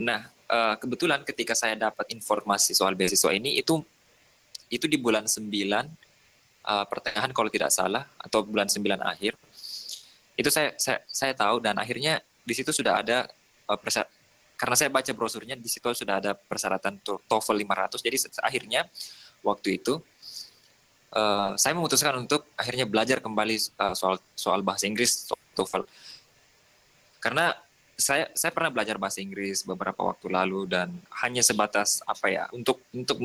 [0.03, 3.79] Nah, uh, kebetulan ketika saya dapat informasi soal beasiswa ini itu
[4.71, 5.47] itu di bulan 9
[6.67, 9.39] uh, pertengahan kalau tidak salah atau bulan 9 akhir
[10.41, 13.29] itu saya saya saya tahu dan akhirnya di situ sudah ada
[13.69, 13.77] uh,
[14.57, 18.81] karena saya baca brosurnya di situ sudah ada persyaratan TOEFL 500 jadi akhirnya
[19.45, 20.01] waktu itu
[21.15, 25.85] uh, saya memutuskan untuk akhirnya belajar kembali uh, soal soal bahasa Inggris TOEFL.
[27.21, 27.53] Karena
[28.01, 32.81] saya saya pernah belajar bahasa Inggris beberapa waktu lalu dan hanya sebatas apa ya untuk
[32.97, 33.21] untuk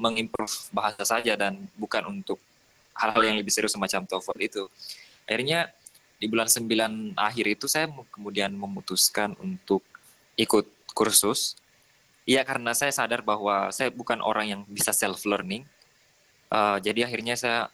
[0.00, 2.40] mengimprove bahasa saja dan bukan untuk
[2.96, 4.64] hal-hal yang lebih serius semacam TOEFL itu.
[5.28, 5.72] Akhirnya
[6.24, 9.84] di bulan 9 akhir itu saya kemudian memutuskan untuk
[10.40, 10.64] ikut
[10.96, 11.60] kursus.
[12.24, 15.68] Iya karena saya sadar bahwa saya bukan orang yang bisa self learning.
[16.48, 17.68] Uh, jadi akhirnya saya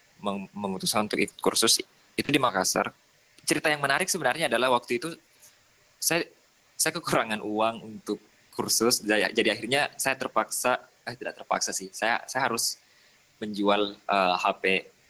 [0.51, 1.79] memutuskan untuk ikut kursus
[2.19, 2.91] itu di Makassar.
[3.47, 5.15] Cerita yang menarik sebenarnya adalah waktu itu
[6.03, 6.27] saya
[6.75, 8.19] saya kekurangan uang untuk
[8.51, 11.87] kursus jadi, jadi akhirnya saya terpaksa eh tidak terpaksa sih.
[11.95, 12.83] Saya saya harus
[13.39, 14.65] menjual uh, eh, HP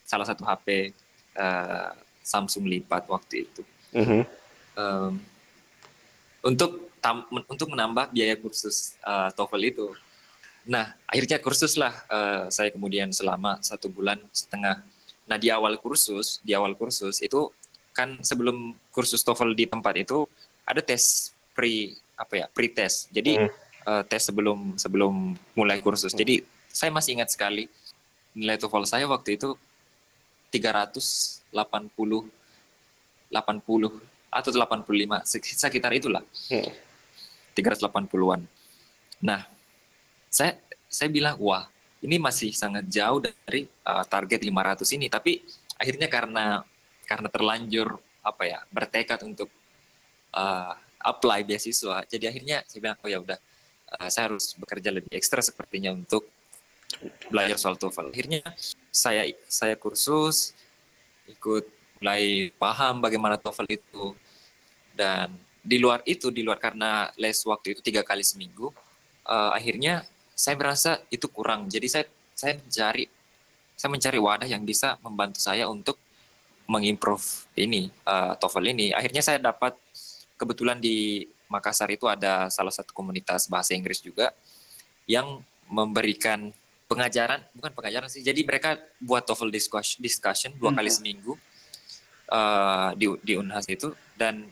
[0.04, 0.92] salah satu HP
[1.40, 1.90] uh,
[2.30, 3.62] Samsung lipat waktu itu.
[3.90, 4.22] Mm -hmm.
[4.78, 5.12] um,
[6.46, 9.86] untuk tam, untuk menambah biaya kursus uh, TOEFL itu.
[10.70, 14.78] Nah, akhirnya kursus lah uh, saya kemudian selama satu bulan setengah.
[15.26, 17.50] Nah, di awal kursus, di awal kursus itu
[17.90, 20.24] kan sebelum kursus TOEFL di tempat itu
[20.62, 23.50] ada tes pre apa ya pre test jadi hmm.
[23.88, 26.20] uh, tes sebelum sebelum mulai kursus hmm.
[26.20, 26.34] jadi
[26.70, 27.66] saya masih ingat sekali
[28.36, 29.58] nilai TOEFL saya waktu itu
[30.50, 32.30] 380 80
[34.30, 36.22] atau 85 sekitar itulah.
[36.50, 36.70] Hmm.
[37.50, 38.46] 380-an
[39.20, 39.44] nah
[40.30, 41.66] saya saya bilang wah
[42.00, 45.06] ini masih sangat jauh dari uh, target 500 ini.
[45.12, 45.44] Tapi
[45.76, 46.44] akhirnya karena
[47.04, 49.48] karena terlanjur apa ya bertekad untuk
[50.36, 53.38] uh, apply beasiswa jadi akhirnya saya bilang oh ya udah
[53.96, 56.28] uh, saya harus bekerja lebih ekstra sepertinya untuk
[57.30, 58.10] belajar soal TOEFL.
[58.10, 58.42] Akhirnya
[58.90, 60.54] saya saya kursus
[61.30, 61.66] ikut
[62.02, 64.04] mulai paham bagaimana TOEFL itu
[64.98, 68.72] dan di luar itu di luar karena les waktu itu tiga kali seminggu
[69.28, 70.02] uh, akhirnya
[70.34, 73.04] saya merasa itu kurang jadi saya saya mencari
[73.80, 75.96] saya mencari wadah yang bisa membantu saya untuk
[76.70, 78.86] mengimprove ini uh, TOEFL ini.
[78.94, 79.74] Akhirnya saya dapat
[80.38, 84.30] kebetulan di Makassar itu ada salah satu komunitas bahasa Inggris juga
[85.10, 86.54] yang memberikan
[86.90, 88.26] pengajaran, bukan pengajaran sih.
[88.26, 90.78] Jadi mereka buat TOEFL discussion, discussion dua hmm.
[90.82, 91.32] kali seminggu
[92.26, 94.50] uh, di di Unhas itu dan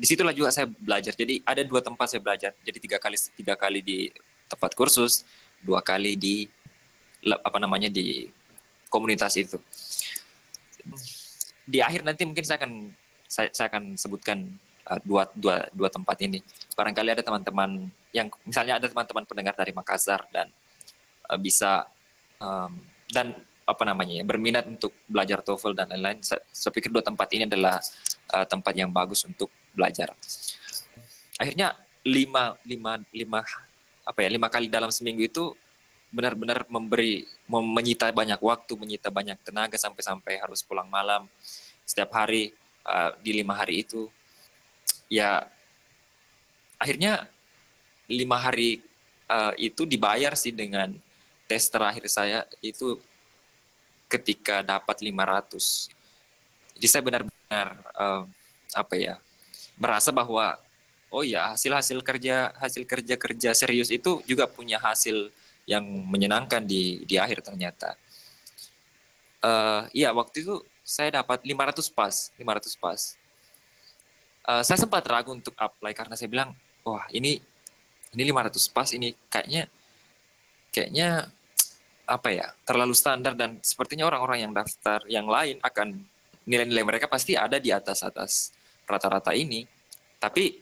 [0.00, 1.12] di situlah juga saya belajar.
[1.12, 2.56] Jadi ada dua tempat saya belajar.
[2.64, 4.08] Jadi tiga kali tiga kali di
[4.48, 5.28] tempat kursus,
[5.60, 6.48] dua kali di
[7.28, 8.24] apa namanya di
[8.88, 9.60] komunitas itu
[11.68, 12.72] di akhir nanti mungkin saya akan
[13.28, 14.48] saya, saya akan sebutkan
[14.88, 16.40] uh, dua dua dua tempat ini.
[16.72, 20.48] Barangkali ada teman-teman yang misalnya ada teman-teman pendengar dari Makassar dan
[21.28, 21.86] uh, bisa
[22.40, 22.72] um,
[23.12, 23.36] dan
[23.68, 26.24] apa namanya ya, berminat untuk belajar TOEFL dan lain-lain.
[26.24, 27.76] Saya, saya pikir dua tempat ini adalah
[28.32, 30.16] uh, tempat yang bagus untuk belajar.
[31.36, 33.44] Akhirnya lima lima lima
[34.08, 35.52] apa ya lima kali dalam seminggu itu
[36.08, 41.28] benar-benar memberi menyita banyak waktu, menyita banyak tenaga sampai-sampai harus pulang malam
[41.84, 42.56] setiap hari
[42.88, 44.08] uh, di lima hari itu.
[45.12, 45.44] Ya
[46.80, 47.28] akhirnya
[48.08, 48.80] lima hari
[49.28, 50.96] uh, itu dibayar sih dengan
[51.48, 53.00] tes terakhir saya itu
[54.06, 55.88] ketika dapat 500.
[56.76, 58.22] Jadi saya benar-benar uh,
[58.76, 59.16] apa ya
[59.80, 60.60] merasa bahwa
[61.08, 65.32] oh ya hasil hasil kerja hasil kerja kerja serius itu juga punya hasil
[65.64, 67.96] yang menyenangkan di di akhir ternyata.
[69.38, 73.00] Uh, waktu itu saya dapat 500 pas, 500 pas.
[74.48, 77.38] Uh, saya sempat ragu untuk apply karena saya bilang, wah ini
[78.16, 79.68] ini 500 pas ini kayaknya
[80.72, 81.28] kayaknya
[82.08, 86.00] apa ya terlalu standar dan sepertinya orang-orang yang daftar yang lain akan
[86.48, 88.56] nilai-nilai mereka pasti ada di atas atas
[88.88, 89.68] rata-rata ini.
[90.16, 90.56] Tapi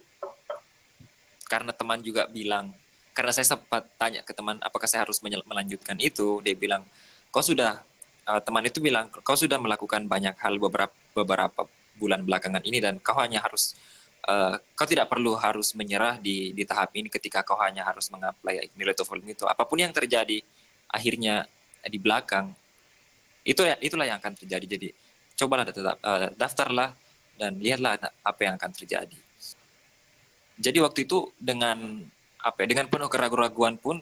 [1.46, 2.74] karena teman juga bilang
[3.14, 6.84] karena saya sempat tanya ke teman apakah saya harus melanjutkan itu dia bilang
[7.30, 7.80] kau sudah
[8.28, 11.64] uh, teman itu bilang kau sudah melakukan banyak hal beberapa beberapa
[11.96, 13.72] bulan belakangan ini dan kau hanya harus
[14.28, 18.68] uh, kau tidak perlu harus menyerah di di tahap ini ketika kau hanya harus mengapply
[18.76, 20.42] nilai TOEFL itu apa pun yang terjadi
[20.90, 21.46] akhirnya
[21.86, 22.50] di belakang
[23.46, 24.88] itu ya itulah yang akan terjadi jadi
[25.38, 26.90] cobalah tetap uh, daftarlah
[27.36, 29.18] dan lihatlah apa yang akan terjadi
[30.56, 32.00] jadi waktu itu dengan
[32.40, 34.00] apa ya, dengan penuh keraguan-raguan pun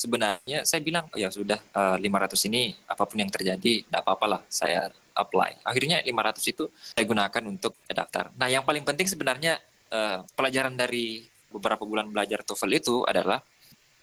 [0.00, 4.00] sebenarnya saya bilang oh ya sudah uh, eh, 500 ini apa pun yang terjadi tidak
[4.00, 5.60] apa-apa lah saya apply.
[5.66, 6.64] Akhirnya 500 itu
[6.96, 8.32] saya gunakan untuk daftar.
[8.40, 9.60] Nah yang paling penting sebenarnya
[9.92, 13.42] uh, pelajaran dari beberapa bulan belajar TOEFL itu adalah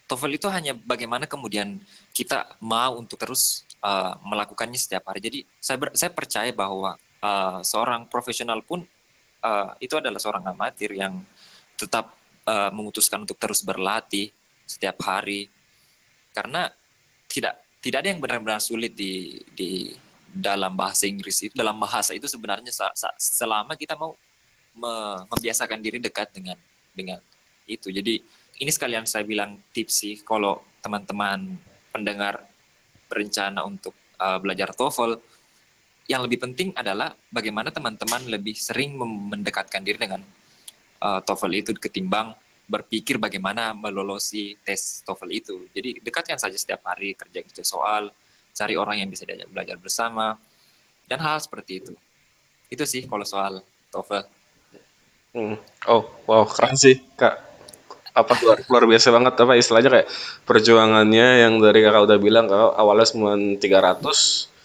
[0.07, 1.83] TOEFL itu hanya bagaimana kemudian
[2.15, 5.19] kita mau untuk terus uh, melakukannya setiap hari.
[5.19, 8.87] Jadi saya ber, saya percaya bahwa uh, seorang profesional pun
[9.43, 11.19] uh, itu adalah seorang amatir yang
[11.75, 12.15] tetap
[12.47, 14.31] uh, memutuskan untuk terus berlatih
[14.63, 15.51] setiap hari
[16.31, 16.71] karena
[17.27, 19.91] tidak tidak ada yang benar-benar sulit di di
[20.27, 22.69] dalam bahasa Inggris itu dalam bahasa itu sebenarnya
[23.17, 24.13] selama kita mau
[25.33, 26.59] membiasakan diri dekat dengan
[26.93, 27.17] dengan
[27.65, 28.21] itu jadi
[28.57, 31.57] ini sekalian saya bilang tips sih kalau teman-teman
[31.93, 32.45] pendengar
[33.07, 35.17] berencana untuk uh, belajar TOEFL
[36.07, 40.23] yang lebih penting adalah bagaimana teman-teman lebih sering mendekatkan diri dengan
[41.03, 42.31] uh, TOEFL itu ketimbang
[42.67, 45.55] berpikir bagaimana melolosi tes TOEFL itu.
[45.71, 48.11] Jadi dekatkan saja setiap hari kerja kerja soal,
[48.51, 50.35] cari orang yang bisa diajak belajar bersama,
[51.07, 51.93] dan hal seperti itu.
[52.67, 54.23] Itu sih kalau soal TOEFL.
[55.35, 55.55] Hmm.
[55.87, 57.46] Oh, wow, keren sih, Kak.
[58.17, 60.07] Apa luar, luar biasa banget apa istilahnya kayak
[60.49, 64.57] perjuangannya yang dari Kakak udah bilang Kakak awalnya cuma 300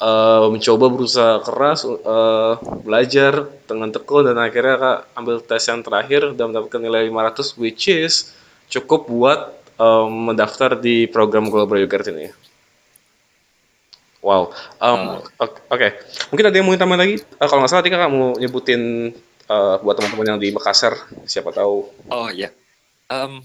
[0.00, 6.22] uh, mencoba berusaha keras uh, belajar dengan tekun dan akhirnya kak ambil tes yang terakhir
[6.34, 8.34] dan mendapatkan nilai 500 which is
[8.70, 12.32] cukup buat um, mendaftar di program Global Yogurt ini.
[14.24, 14.56] Wow.
[14.80, 15.60] Um, Oke.
[15.68, 15.90] Okay.
[16.32, 17.20] Mungkin ada yang mau tambah lagi?
[17.36, 19.12] Uh, kalau nggak salah tadi kakak mau nyebutin
[19.52, 20.96] uh, buat teman-teman yang di Makassar,
[21.28, 21.92] siapa tahu.
[22.08, 22.48] Oh iya.
[23.10, 23.44] Um,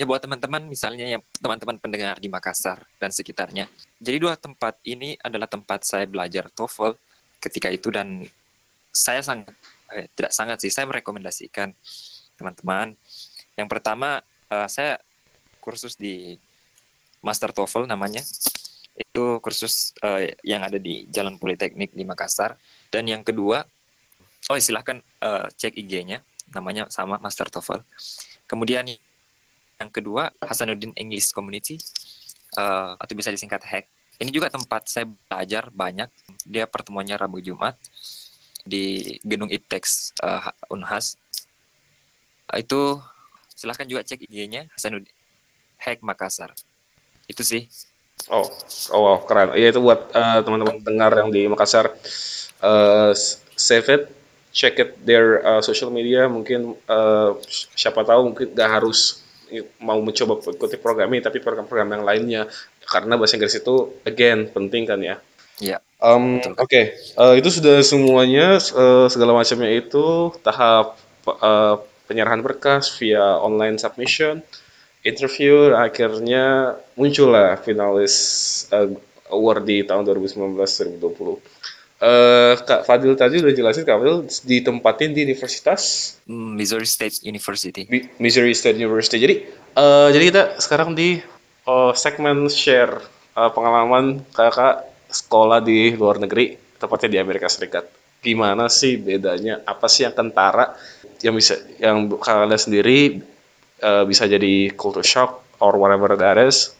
[0.00, 3.68] ya buat teman-teman misalnya yang teman-teman pendengar di Makassar dan sekitarnya.
[4.00, 6.96] Jadi dua tempat ini adalah tempat saya belajar TOEFL
[7.40, 8.24] ketika itu dan
[8.92, 9.52] saya sangat
[9.92, 11.76] eh, tidak sangat sih saya merekomendasikan
[12.40, 12.96] teman-teman.
[13.60, 14.96] Yang pertama uh, saya
[15.60, 16.40] kursus di
[17.20, 18.24] Master TOEFL namanya
[18.96, 22.56] itu kursus uh, yang ada di Jalan Politeknik di Makassar
[22.88, 23.64] dan yang kedua
[24.48, 26.24] oh silahkan uh, cek IG-nya
[26.56, 27.84] namanya sama Master TOEFL
[28.50, 28.82] kemudian
[29.78, 31.78] yang kedua Hasanuddin English Community
[32.58, 33.86] uh, atau bisa disingkat HACK
[34.20, 36.12] ini juga tempat saya belajar banyak.
[36.44, 37.80] Dia pertemuannya Rabu Jumat
[38.68, 41.16] di Gedung Iptex uh, Unhas.
[42.52, 43.00] Itu
[43.56, 45.08] silahkan juga cek IG-nya Hasanuddin
[45.80, 46.52] Hack Makassar.
[47.24, 47.64] Itu sih.
[48.28, 48.44] Oh,
[48.92, 49.56] oh wow, keren.
[49.56, 51.88] Iya itu buat uh, teman-teman dengar yang di Makassar,
[52.60, 53.16] uh,
[53.56, 54.02] save it,
[54.50, 56.26] check it their uh, social media.
[56.26, 57.38] Mungkin uh,
[57.74, 59.22] siapa tahu mungkin gak harus
[59.82, 62.42] mau mencoba ikuti program ini, tapi program-program yang lainnya.
[62.86, 65.16] Karena bahasa Inggris itu again penting kan ya.
[65.60, 65.78] Iya.
[66.00, 66.84] Um, Oke, okay.
[67.20, 70.96] uh, itu sudah semuanya uh, segala macamnya itu tahap
[71.28, 71.76] uh,
[72.08, 74.40] penyerahan berkas via online submission
[75.04, 78.14] interview akhirnya muncullah finalis
[78.72, 78.88] uh,
[79.32, 81.00] award di tahun 2019-2020.
[82.00, 87.84] Uh, Kak Fadil tadi udah jelasin Kak Fadil ditempatin di universitas Missouri State University.
[88.16, 89.20] Missouri State University.
[89.20, 89.34] Jadi
[89.76, 91.20] uh, jadi kita sekarang di
[91.68, 93.04] uh, segmen share
[93.36, 97.84] uh, pengalaman kakak sekolah di luar negeri, tepatnya di Amerika Serikat.
[98.24, 99.60] Gimana sih bedanya?
[99.68, 100.72] Apa sih yang kentara
[101.20, 103.20] yang bisa yang kalian sendiri
[103.84, 106.72] uh, bisa jadi culture shock or whatever that is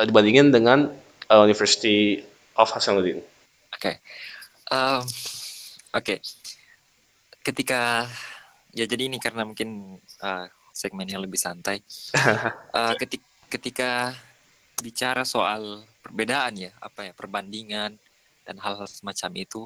[0.00, 0.92] uh, dibandingin dengan
[1.28, 2.24] uh, University
[2.56, 3.20] of Hasanuddin.
[3.76, 3.94] Oke, okay.
[4.72, 6.04] Um, oke.
[6.04, 6.18] Okay.
[7.42, 8.10] Ketika
[8.74, 11.80] ya jadi ini karena mungkin uh, segmen yang lebih santai.
[12.76, 13.90] uh, ketika, ketika
[14.84, 17.96] bicara soal perbedaan ya, apa ya perbandingan
[18.44, 19.64] dan hal-hal semacam itu,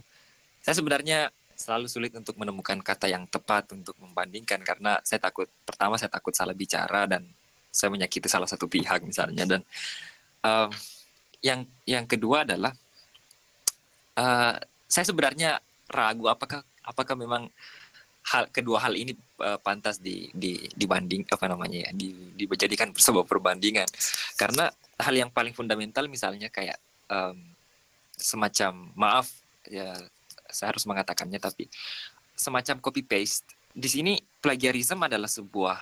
[0.62, 6.00] saya sebenarnya selalu sulit untuk menemukan kata yang tepat untuk membandingkan karena saya takut pertama
[6.00, 7.28] saya takut salah bicara dan
[7.68, 9.60] saya menyakiti salah satu pihak misalnya dan
[10.40, 10.72] um,
[11.44, 12.72] yang yang kedua adalah
[14.16, 14.56] uh,
[14.90, 17.46] saya sebenarnya ragu apakah apakah memang
[18.26, 23.24] hal kedua hal ini uh, pantas di, di dibanding apa namanya ya di, dijadikan sebuah
[23.24, 23.88] perbandingan.
[24.36, 24.68] Karena
[25.00, 26.76] hal yang paling fundamental misalnya kayak
[27.08, 27.38] um,
[28.18, 29.32] semacam maaf
[29.64, 29.96] ya
[30.50, 31.70] saya harus mengatakannya tapi
[32.36, 33.46] semacam copy paste.
[33.70, 35.78] Di sini plagiarisme adalah sebuah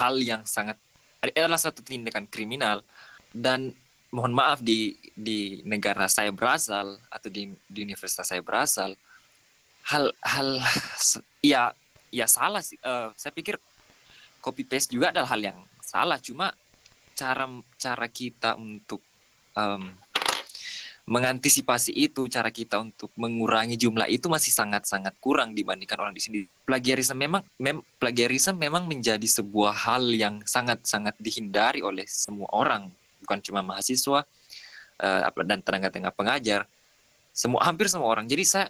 [0.00, 0.80] hal yang sangat
[1.20, 2.80] adalah satu tindakan kriminal
[3.30, 3.76] dan
[4.10, 8.98] mohon maaf di di negara saya berasal atau di, di universitas saya berasal
[9.86, 10.60] hal hal
[11.42, 11.72] ya
[12.12, 12.76] ya salah sih.
[12.82, 13.56] Uh, saya pikir
[14.42, 16.18] copy paste juga adalah hal yang salah.
[16.18, 16.52] Cuma
[17.14, 17.46] cara
[17.78, 19.00] cara kita untuk
[19.54, 19.92] um,
[21.10, 26.38] mengantisipasi itu cara kita untuk mengurangi jumlah itu masih sangat-sangat kurang dibandingkan orang di sini.
[26.62, 33.38] Plagiarisme memang mem, plagiarisme memang menjadi sebuah hal yang sangat-sangat dihindari oleh semua orang, bukan
[33.44, 34.24] cuma mahasiswa
[35.00, 36.64] uh, dan tenaga tenaga pengajar,
[37.30, 38.26] semua hampir semua orang.
[38.26, 38.66] Jadi saya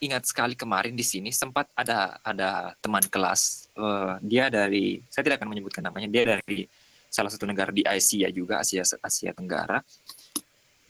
[0.00, 5.44] ingat sekali kemarin di sini sempat ada ada teman kelas uh, dia dari saya tidak
[5.44, 6.64] akan menyebutkan namanya dia dari
[7.12, 9.84] salah satu negara di Asia juga Asia Asia Tenggara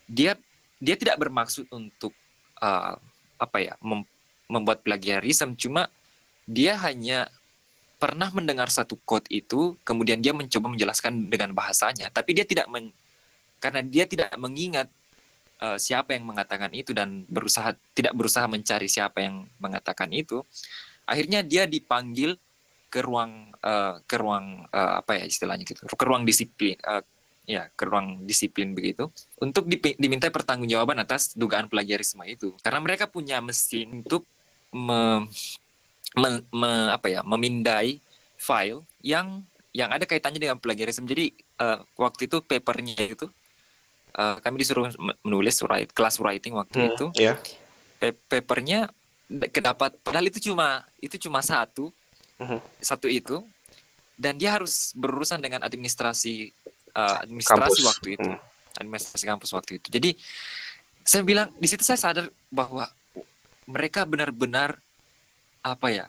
[0.06, 0.38] dia
[0.78, 2.14] dia tidak bermaksud untuk
[2.62, 2.94] uh,
[3.34, 4.06] apa ya mem
[4.46, 5.90] membuat plagiarisme cuma
[6.46, 7.26] dia hanya
[8.00, 12.90] pernah mendengar satu quote itu kemudian dia mencoba menjelaskan dengan bahasanya tapi dia tidak men
[13.60, 14.88] karena dia tidak mengingat
[15.60, 20.42] uh, siapa yang mengatakan itu dan berusaha tidak berusaha mencari siapa yang mengatakan itu.
[21.04, 22.40] Akhirnya dia dipanggil
[22.90, 26.98] ke ruang uh, ke ruang uh, apa ya istilahnya gitu ke ruang disiplin uh,
[27.46, 29.06] ya ke ruang disiplin begitu
[29.38, 32.56] untuk diminta pertanggungjawaban atas dugaan plagiarisme itu.
[32.64, 34.26] Karena mereka punya mesin untuk
[34.74, 35.26] me,
[36.16, 38.02] me, me, apa ya memindai
[38.40, 41.30] file yang yang ada kaitannya dengan plagiarisme jadi
[41.62, 43.30] uh, waktu itu papernya itu
[44.18, 44.90] uh, kami disuruh
[45.22, 47.38] menulis write kelas writing waktu hmm, itu yeah.
[48.26, 48.90] papernya
[49.54, 51.94] kedapat padahal itu cuma itu cuma satu
[52.40, 52.48] uh hmm.
[52.58, 52.60] -huh.
[52.82, 53.46] satu itu
[54.18, 56.50] dan dia harus berurusan dengan administrasi
[56.92, 57.86] uh, administrasi kampus.
[57.86, 58.80] waktu itu hmm.
[58.82, 60.10] administrasi kampus waktu itu jadi
[61.06, 62.90] saya bilang di situ saya sadar bahwa
[63.70, 64.82] mereka benar-benar
[65.60, 66.06] apa ya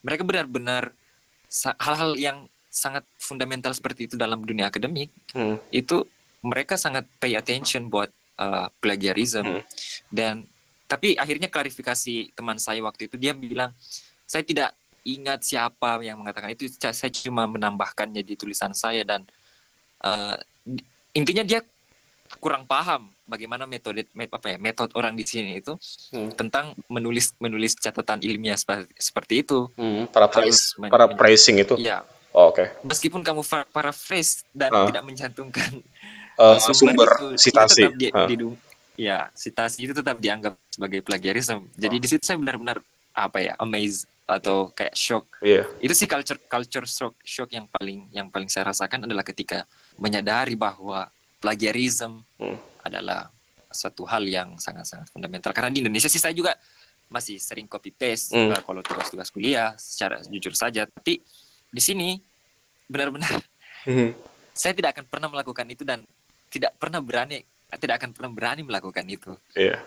[0.00, 0.92] mereka benar-benar
[1.80, 5.60] hal-hal yang sangat fundamental seperti itu dalam dunia akademik hmm.
[5.72, 6.04] itu
[6.44, 9.62] mereka sangat pay attention buat uh, plagiarism Hmm.
[10.12, 10.34] dan
[10.86, 13.74] tapi akhirnya klarifikasi teman saya waktu itu dia bilang
[14.22, 14.70] saya tidak
[15.06, 19.26] ingat siapa yang mengatakan itu saya cuma menambahkannya di tulisan saya dan
[20.02, 20.38] uh,
[21.14, 21.62] intinya dia
[22.42, 25.74] kurang paham bagaimana metode met, apa ya metode orang di sini itu
[26.08, 26.30] Hmm.
[26.32, 31.74] tentang menulis menulis catatan ilmiah seperti, seperti itu Hmm, para harus men- para pricing itu.
[31.76, 32.68] ya Oh, Oke.
[32.82, 34.84] meskipun kamu fa- paraphrase dan Ah.
[34.84, 35.80] tidak mencantumkan
[36.36, 37.80] uh, sumber itu, itu citasi.
[37.82, 38.28] tetap di, Ah.
[38.28, 38.60] didu-
[38.94, 42.00] ya citasi itu tetap dianggap sebagai plagiarism jadi Oh.
[42.00, 42.78] di situ saya benar-benar
[43.10, 45.64] apa ya amazed atau kayak shock Iya.
[45.78, 50.52] itu sih culture culture shock shock yang paling yang paling saya rasakan adalah ketika menyadari
[50.52, 51.08] bahwa
[51.40, 52.58] plagiarism Hmm.
[52.86, 53.28] Adalah
[53.70, 56.56] satu hal yang sangat-sangat fundamental karena di Indonesia sih saya juga
[57.06, 61.22] masih sering copy paste uh, kalau tugas-tugas kuliah secara jujur saja tapi
[61.70, 62.18] di sini
[62.86, 63.30] benar-benar
[63.86, 64.10] Hmm.
[64.60, 66.02] saya tidak akan pernah melakukan itu dan
[66.50, 67.46] tidak pernah berani
[67.78, 69.78] tidak akan pernah berani melakukan itu Iya.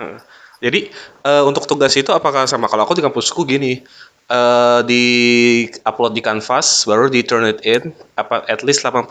[0.00, 0.20] Heeh.
[0.64, 0.80] Jadi
[1.28, 3.84] eh, untuk tugas itu apakah sama kalau aku di kampusku gini
[4.24, 5.04] eh di
[5.84, 9.04] upload di Canvas baru di turn it in apa at least 80%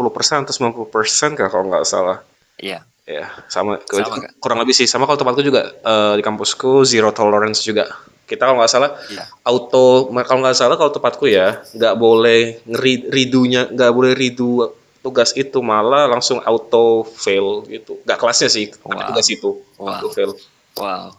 [0.49, 2.25] atau 90% kah kalau nggak salah.
[2.57, 4.87] iya Ya, sama, Sama, kurang lebih sih.
[4.87, 7.91] Sama kalau tempatku juga eh, di kampusku zero tolerance juga.
[8.23, 13.11] Kita kalau nggak salah iya auto kalau nggak salah kalau tempatku ya nggak boleh ngeri
[13.11, 14.71] redo-nya nggak boleh redo
[15.03, 17.99] tugas itu malah langsung auto fail gitu.
[18.07, 19.09] Nggak kelasnya sih, tapi Wow.
[19.11, 19.87] tugas itu Wow.
[19.91, 20.31] auto fail.
[20.73, 21.11] wow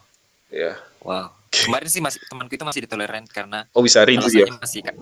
[0.50, 0.74] Ya.
[1.04, 4.48] wow kemarin sih masih temanku itu masih ditoleran karena Oh bisa redo ya?
[4.58, 4.96] masih kan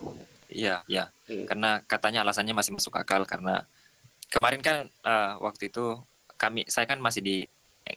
[0.51, 1.49] iya iya Hmm.
[1.49, 3.65] karena katanya alasannya masih masuk akal karena
[4.29, 5.97] kemarin kan eh, waktu itu
[6.43, 7.37] kami saya kan masih di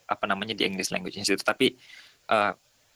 [0.05, 1.73] apa namanya di English Language Institute tapi
[2.29, 2.53] eh,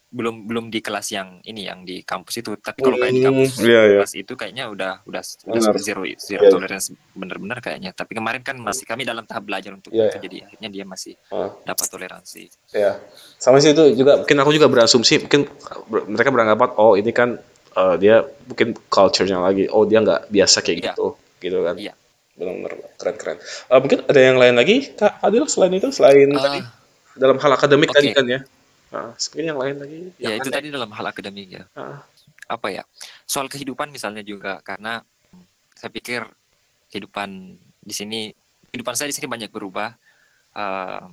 [0.09, 3.61] belum belum di kelas yang ini yang di kampus itu tapi kalau kayak di kampus
[3.61, 3.97] Iya, iya.
[4.01, 5.77] kelas itu kayaknya udah udah udah Benar.
[5.77, 6.49] zero zero Iya.
[6.49, 10.23] tolerance bener-bener kayaknya tapi kemarin kan masih kami dalam tahap belajar untuk Iya, itu iya.
[10.25, 12.41] jadi akhirnya dia masih Ah, dapat toleransi
[12.73, 12.97] ya.
[13.37, 15.45] Sama sih itu juga mungkin aku juga berasumsi mungkin
[16.09, 17.37] mereka beranggapan oh ini kan
[17.69, 19.69] eh, dia mungkin culture-nya lagi.
[19.69, 20.85] Oh dia nggak biasa kayak Iya.
[20.89, 21.07] gitu,
[21.37, 21.75] gitu kan.
[21.77, 21.93] Iya.
[22.39, 23.37] Benar-benar keren-keren.
[23.43, 26.59] Eh, mungkin ada yang lain lagi Kak Adil selain itu selain Ah, tadi
[27.19, 27.99] dalam hal akademik oke.
[27.99, 28.39] tadi kan ya.
[28.89, 29.97] Nah, mungkin yang lain lagi.
[30.17, 32.01] ya itu tadi dalam hal akademik ya Ah,
[32.49, 32.81] apa ya
[33.27, 35.03] soal kehidupan misalnya juga karena
[35.77, 36.25] saya pikir
[36.89, 38.33] kehidupan di sini
[38.71, 39.93] kehidupan saya di sini banyak berubah
[40.55, 41.03] eh,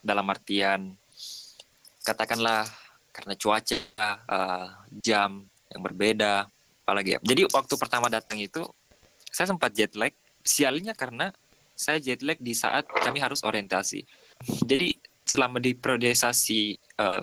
[0.00, 0.96] dalam artian
[2.00, 2.64] katakanlah
[3.12, 3.76] karena cuaca
[4.08, 4.66] eh,
[5.02, 6.46] jam yang berbeda
[6.86, 8.64] apalagi ya jadi waktu pertama datang itu
[9.28, 10.14] saya sempat jet lag
[10.46, 11.34] sialnya karena
[11.76, 14.06] saya jet lag di saat kami harus orientasi
[14.64, 14.94] jadi
[15.26, 17.22] selama di priorisasi eh,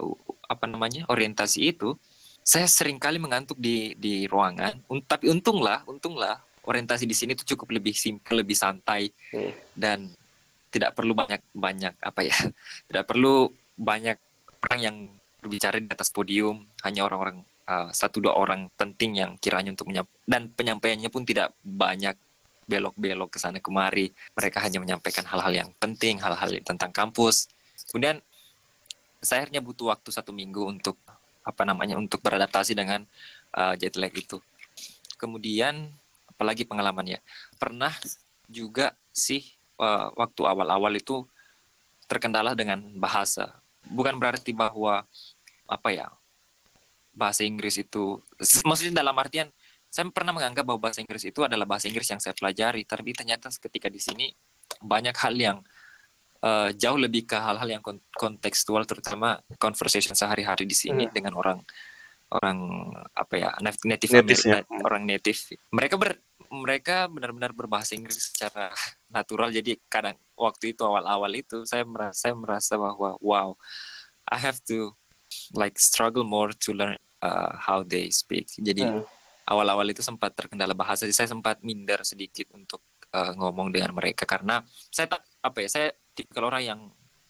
[0.51, 1.95] apa namanya orientasi itu
[2.43, 4.75] saya sering kali mengantuk di di ruangan.
[4.91, 9.51] Un- tapi untunglah, untunglah orientasi di sini tuh cukup lebih simpel, lebih santai Hmm.
[9.73, 9.99] dan
[10.67, 12.35] tidak perlu banyak banyak apa ya,
[12.91, 13.47] tidak perlu
[13.79, 14.19] banyak
[14.67, 14.95] orang yang
[15.39, 20.07] berbicara di atas podium, hanya orang-orang uh, satu dua orang penting yang kiranya untuk menyap
[20.27, 22.15] dan penyampaiannya pun tidak banyak
[22.65, 24.11] belok-belok ke sana kemari.
[24.35, 27.51] Mereka hanya menyampaikan hal-hal yang penting, hal-hal tentang kampus.
[27.91, 28.19] Kemudian
[29.23, 30.99] saya akhirnya butuh waktu satu minggu untuk
[31.43, 33.03] apa namanya untuk beradaptasi dengan
[33.55, 34.39] uh, jet lag itu.
[35.19, 35.91] Kemudian
[36.27, 37.23] apalagi pengalamannya
[37.55, 37.93] pernah
[38.51, 39.43] juga sih
[39.79, 41.23] uh, waktu awal-awal itu
[42.07, 43.55] terkendala dengan bahasa.
[43.87, 45.03] Bukan berarti bahwa
[45.67, 46.07] apa ya
[47.15, 48.19] bahasa Inggris itu
[48.67, 49.47] maksudnya dalam artian
[49.93, 53.53] saya pernah menganggap bahwa bahasa Inggris itu adalah bahasa Inggris yang saya pelajari, tapi ternyata
[53.53, 54.25] ketika di sini
[54.81, 55.57] banyak hal yang
[56.41, 61.13] uh, jauh lebih ke hal-hal yang kon- kontekstual terutama conversation sehari-hari di sini Hmm.
[61.13, 61.59] dengan orang
[62.33, 62.57] orang
[63.13, 64.65] apa ya native native Native-nya.
[64.65, 66.11] American, orang native mereka ber
[66.49, 68.73] mereka benar-benar berbahasa Inggris secara
[69.13, 73.53] natural jadi kadang waktu itu awal-awal itu saya merasa saya merasa bahwa wow
[74.25, 74.97] I have to
[75.53, 79.05] like struggle more to learn uh, how they speak jadi Hmm.
[79.47, 84.23] Awal-awal itu sempat terkendala bahasa jadi saya sempat minder sedikit untuk uh, ngomong dengan mereka.
[84.23, 86.81] Karena saya tak apa ya saya tipikal orang yang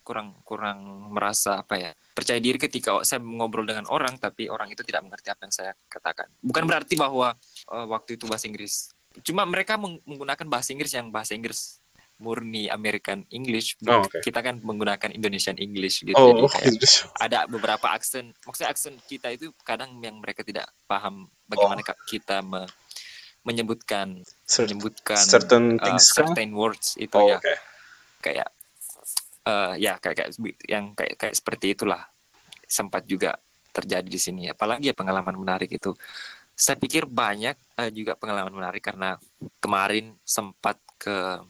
[0.03, 4.83] kurang kurang merasa apa ya percaya diri ketika saya ngobrol dengan orang tapi orang itu
[4.83, 6.27] tidak mengerti apa yang saya katakan.
[6.43, 7.31] Bukan berarti bahwa
[7.71, 11.82] uh, waktu itu bahasa Inggris cuma mereka meng- menggunakan bahasa Inggris yang bahasa Inggris
[12.23, 14.23] murni American English Oh, oke.
[14.23, 16.15] kita kan menggunakan Indonesian English gitu.
[16.15, 18.31] Oh, jadi kayak ada beberapa aksen.
[18.41, 21.99] Maksudnya aksen kita itu kadang yang mereka tidak paham bagaimana Oh.
[22.07, 22.71] kita me-
[23.43, 27.37] menyebutkan Cer- menyebutkan certain uh, things certain words itu Oh, ya.
[27.37, 27.53] oke.
[28.23, 28.47] kayak
[29.43, 30.29] eh ya kayak kayak
[30.63, 31.99] yang kayak kayak seperti itulah
[32.63, 33.35] sempat juga
[33.75, 34.47] terjadi di sini.
[34.47, 35.91] Apalagi ya pengalaman menarik itu.
[36.55, 39.17] Saya pikir banyak eh, juga pengalaman menarik karena
[39.59, 41.41] kemarin sempat ke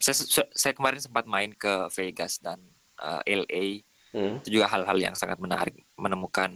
[0.00, 0.16] saya,
[0.50, 2.58] saya kemarin sempat main ke Vegas dan
[2.98, 4.42] uh, LA Hmm.
[4.42, 6.50] itu juga hal-hal yang sangat menarik menemukan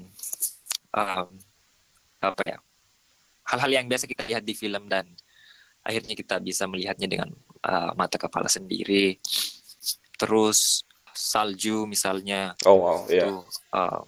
[0.91, 1.31] um,
[2.19, 2.59] apa ya
[3.47, 5.07] hal-hal yang biasa kita lihat di film dan
[5.87, 7.31] akhirnya kita bisa melihatnya dengan
[7.63, 9.23] uh, mata kepala sendiri
[10.19, 10.83] terus
[11.15, 13.23] salju misalnya Oh wow, ya.
[13.23, 14.03] itu uh,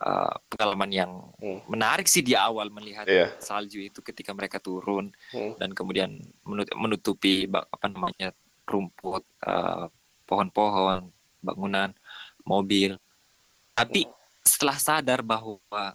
[0.00, 1.60] uh, pengalaman yang Hmm.
[1.68, 3.36] menarik sih di awal melihat Iya.
[3.36, 5.60] salju itu ketika mereka turun Hmm.
[5.60, 8.32] dan kemudian menut- menutupi apa namanya
[8.66, 9.88] rumput uh,
[10.26, 11.10] pohon-pohon
[11.42, 11.90] bangunan
[12.46, 12.96] mobil.
[13.74, 14.06] Tapi
[14.42, 15.94] setelah sadar bahwa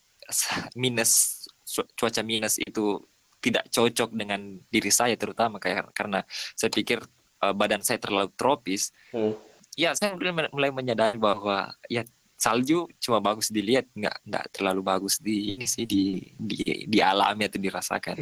[0.76, 3.00] minus cu- cuaca minus itu
[3.40, 6.24] tidak cocok dengan diri saya terutama kayak karena
[6.58, 7.00] saya pikir
[7.44, 9.34] uh, badan saya terlalu tropis Hmm.
[9.78, 12.04] ya saya mulai, mulai menyadari bahwa ya
[12.36, 17.60] salju cuma bagus dilihat nggak nggak terlalu bagus di ini sih di di dialami atau
[17.62, 18.16] dirasakan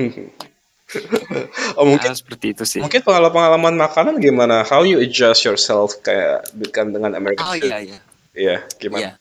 [1.76, 4.62] oh mungkin Hal seperti itu sih mungkin pengalaman-pengalaman makanan gimana?
[4.64, 8.00] How you adjust yourself kayak bukan dengan American oh iya iya
[8.36, 9.16] Iya, gimana?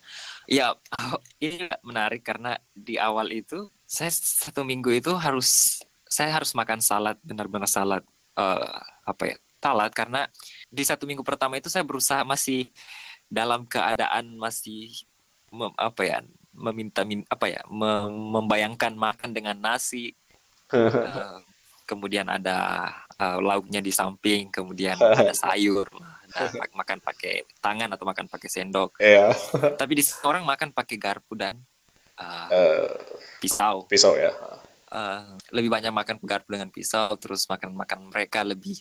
[0.50, 0.74] iya.
[0.74, 6.82] Oh, ini menarik karena di awal itu saya satu minggu itu harus saya harus makan
[6.82, 8.02] salad benar-benar salad
[8.34, 10.26] eh, apa ya salad karena
[10.68, 12.68] di satu minggu pertama itu saya berusaha masih
[13.30, 14.92] dalam keadaan masih
[15.48, 16.18] mem- apa ya
[16.52, 20.10] meminta min- apa ya mem- membayangkan makan dengan nasi
[20.74, 21.38] eh,
[21.94, 25.86] kemudian ada eh, lauknya di samping kemudian ada sayur
[26.34, 29.30] ada makan pakai tangan atau makan pakai sendok Iya.
[29.78, 31.62] tapi di orang makan pakai garpu dan
[32.18, 32.90] uh, Eh,
[33.38, 34.34] pisau pisau ya.
[34.94, 38.78] Uh, lebih banyak makan garpu dengan pisau terus makan makan mereka lebih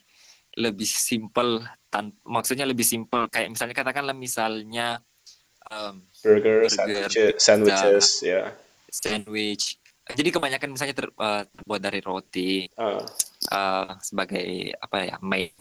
[0.53, 5.01] lebih simple tan maksudnya lebih simple kayak misalnya katakanlah misalnya
[5.73, 8.53] um, Burger, Burger, sandwiches, sandwiches ya.
[8.93, 9.81] sandwich
[10.11, 12.99] jadi kebanyakan misalnya ter- uh, terbuat dari roti Ah,
[13.51, 15.51] uh, sebagai apa ya main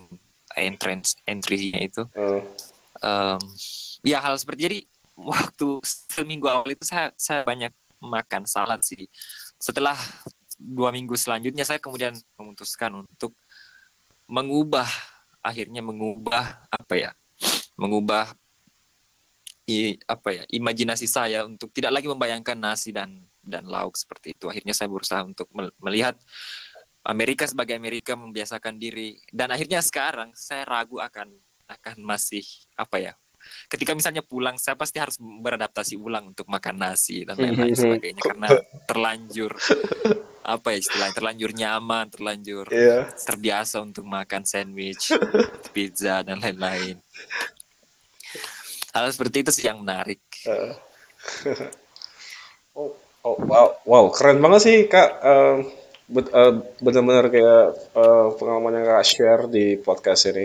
[0.58, 2.02] entrance entry-nya itu.
[2.18, 2.42] Ah.
[3.02, 3.42] um,
[4.02, 4.78] ya hal seperti jadi
[5.14, 7.70] waktu seminggu awal itu saya saya banyak
[8.02, 9.06] makan salad sih.
[9.62, 9.94] Setelah
[10.58, 13.34] dua minggu selanjutnya saya kemudian memutuskan untuk
[14.26, 14.86] mengubah
[15.42, 17.10] akhirnya mengubah apa ya
[17.74, 18.30] mengubah
[19.66, 24.46] i, apa ya imajinasi saya untuk tidak lagi membayangkan nasi dan dan lauk seperti itu.
[24.48, 26.14] Akhirnya saya berusaha untuk mel- melihat
[27.02, 29.18] Amerika sebagai Amerika membiasakan diri.
[29.26, 31.34] Dan akhirnya sekarang saya ragu akan
[31.66, 32.44] akan masih
[32.76, 33.14] apa ya
[33.66, 38.22] ketika misalnya pulang saya pasti harus beradaptasi ulang untuk makan nasi dan lain-lain sebagainya.
[38.22, 38.48] Karena
[38.90, 39.50] terlanjur
[40.42, 43.10] apa ya istilahnya terlanjur nyaman terlanjur Iya.
[43.14, 45.10] terbiasa untuk makan sandwich
[45.74, 47.02] pizza dan lain-lain.
[48.94, 50.22] Hal seperti itu sih yang menarik.
[52.72, 55.10] Oh, oh, wow, wow, keren banget sih kak.
[56.12, 56.52] Bet- eh,
[56.84, 57.64] benar-benar kayak
[57.96, 60.44] eh, pengalaman yang kak share di podcast ini.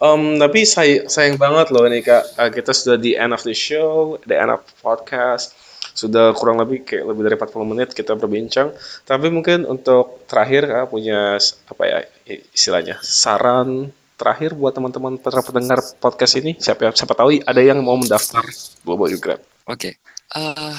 [0.00, 2.24] Em, tapi say- sayang banget loh ini kak.
[2.40, 5.52] Eh, kita sudah di end of the show, the end of podcast.
[5.94, 8.72] Sudah kurang lebih kayak lebih dari 40 menit kita berbincang.
[9.04, 11.98] Tapi mungkin untuk terakhir kak punya apa ya
[12.50, 16.56] istilahnya saran terakhir buat teman-teman para pendengar podcast ini.
[16.58, 18.42] Siapa siapa tahu ada yang mau mendaftar
[18.82, 19.42] Global Grab.
[19.68, 20.00] Oke,
[20.34, 20.74] Eh,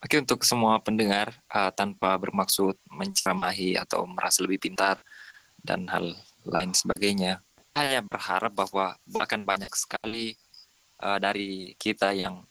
[0.00, 5.00] oke untuk semua pendengar eh, tanpa bermaksud menceramahi atau merasa lebih pintar
[5.60, 6.14] dan hal
[6.46, 7.42] lain sebagainya,
[7.74, 10.38] saya berharap bahwa akan banyak sekali
[11.02, 12.46] eh, dari kita yang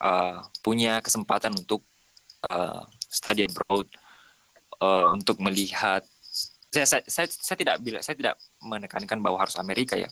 [0.00, 1.84] eh, punya kesempatan untuk
[2.48, 3.86] eh, study abroad,
[4.80, 6.02] eh, untuk melihat.
[6.74, 10.10] Saya, saya, saya, saya tidak bilang, saya tidak menekankan bahwa harus Amerika ya.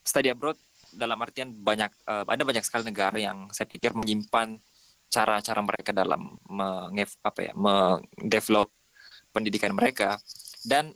[0.00, 0.56] Study abroad
[0.94, 4.56] dalam artian banyak eh, ada banyak sekali negara yang saya pikir menyimpan
[5.14, 8.74] cara-cara mereka dalam menge apa ya mendevelop
[9.30, 10.18] pendidikan mereka.
[10.66, 10.90] Dan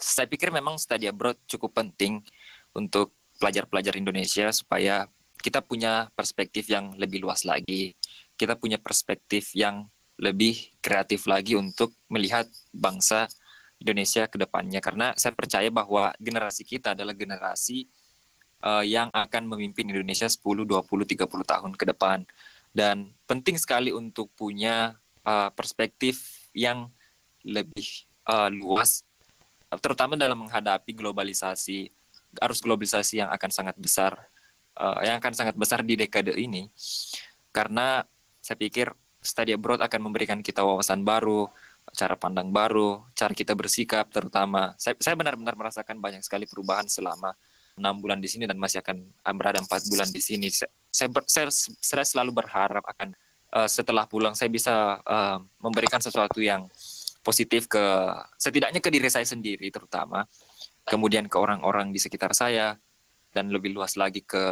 [0.00, 2.24] saya pikir memang study abroad cukup penting
[2.72, 5.04] untuk pelajar-pelajar Indonesia supaya
[5.38, 7.92] kita punya perspektif yang lebih luas lagi.
[8.38, 9.84] Kita punya perspektif yang
[10.18, 13.28] lebih kreatif lagi untuk melihat bangsa
[13.78, 14.82] Indonesia ke depannya.
[14.82, 17.86] Karena saya percaya bahwa generasi kita adalah generasi
[18.66, 22.26] uh, yang akan memimpin Indonesia 10, 20, 30 tahun ke depan.
[22.78, 24.94] Dan penting sekali untuk punya
[25.26, 26.86] uh, perspektif yang
[27.42, 29.02] lebih uh, luas,
[29.82, 31.90] terutama dalam menghadapi globalisasi,
[32.38, 34.14] arus globalisasi yang akan sangat besar,
[34.78, 36.70] uh, yang akan sangat besar di dekade ini.
[37.50, 38.06] Karena
[38.38, 41.50] saya pikir study abroad akan memberikan kita wawasan baru,
[41.90, 44.78] cara pandang baru, cara kita bersikap terutama.
[44.78, 47.34] Saya, saya benar-benar merasakan banyak sekali perubahan selama
[47.78, 48.98] enam bulan di sini dan masih akan
[49.38, 50.50] berada empat bulan di sini.
[50.50, 51.48] Saya, saya,
[51.78, 53.14] saya, selalu berharap akan
[53.54, 56.66] uh, setelah pulang saya bisa uh, memberikan sesuatu yang
[57.22, 57.84] positif ke
[58.36, 60.26] setidaknya ke diri saya sendiri terutama,
[60.84, 62.76] kemudian ke orang-orang di sekitar saya
[63.32, 64.42] dan lebih luas lagi ke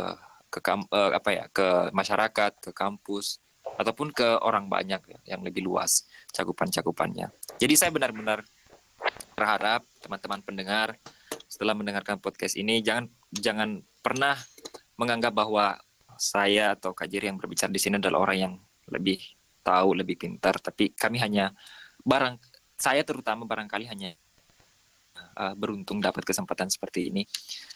[0.47, 3.43] ke uh, apa ya ke masyarakat, ke kampus
[3.77, 7.29] ataupun ke orang banyak ya, yang lebih luas cakupan-cakupannya.
[7.59, 8.47] Jadi saya benar-benar
[9.37, 10.97] berharap teman-teman pendengar
[11.47, 14.39] setelah mendengarkan podcast ini jangan jangan pernah
[14.97, 15.77] menganggap bahwa
[16.17, 18.55] saya atau Kak yang berbicara di sini adalah orang yang
[18.89, 19.21] lebih
[19.61, 21.53] tahu, lebih pintar, tapi kami hanya
[22.07, 22.39] barang
[22.79, 24.15] saya terutama barangkali hanya
[25.37, 27.27] uh, beruntung dapat kesempatan seperti ini.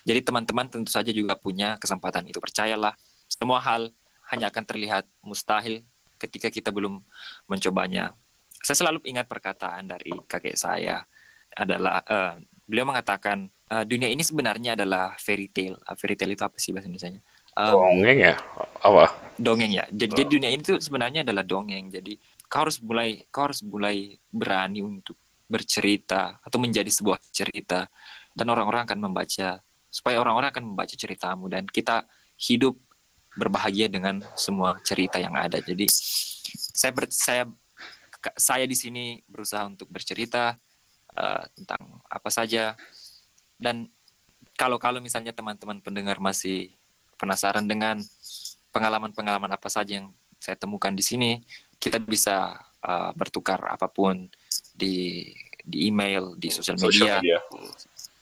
[0.07, 2.39] Jadi teman-teman tentu saja juga punya kesempatan itu.
[2.39, 2.95] Percayalah,
[3.27, 3.91] semua hal
[4.31, 5.83] hanya akan terlihat mustahil
[6.21, 7.03] ketika kita belum
[7.51, 8.15] mencobanya.
[8.61, 11.03] Saya selalu ingat perkataan dari kakek saya
[11.57, 12.37] adalah uh,
[12.71, 15.75] beliau mengatakan uh, dunia ini sebenarnya adalah fairy tale.
[15.83, 17.19] Uh, fairy tale itu apa sih bahasa Indonesia?
[17.59, 18.35] Um, dongeng ya?
[18.79, 19.05] Apa?
[19.35, 19.85] Dongeng ya.
[19.91, 20.17] Jadi, oh.
[20.23, 21.91] jadi dunia ini tuh sebenarnya adalah dongeng.
[21.91, 22.15] Jadi
[22.47, 25.19] kau harus mulai kau harus mulai berani untuk
[25.51, 27.91] bercerita atau menjadi sebuah cerita
[28.39, 29.59] dan orang-orang akan membaca
[29.91, 32.07] supaya orang-orang akan membaca ceritamu dan kita
[32.39, 32.79] hidup
[33.35, 35.59] berbahagia dengan semua cerita yang ada.
[35.59, 37.51] Jadi saya ber, saya
[38.39, 40.55] saya di sini berusaha untuk bercerita
[41.17, 42.75] uh, tentang apa saja
[43.61, 43.89] dan
[44.61, 46.69] kalau kalau misalnya teman-teman pendengar masih
[47.17, 47.97] penasaran dengan
[48.77, 51.31] pengalaman-pengalaman apa saja yang saya temukan di sini,
[51.77, 54.29] kita bisa uh, bertukar apa pun
[54.73, 55.29] di
[55.61, 57.21] di email, di sosial media.
[57.21, 57.39] media.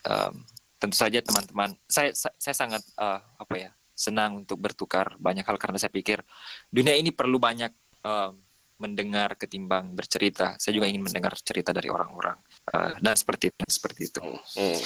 [0.03, 0.43] Um,
[0.79, 5.75] tentu saja teman-teman, saya saya sangat uh, apa ya senang untuk bertukar banyak hal karena
[5.75, 6.23] saya pikir
[6.71, 7.75] dunia ini perlu banyak
[8.07, 8.31] uh,
[8.79, 10.55] mendengar ketimbang bercerita.
[10.59, 12.39] Saya juga ingin mendengar cerita dari orang-orang
[12.73, 14.21] uh, dan seperti itu, seperti itu.
[14.57, 14.81] Hmm.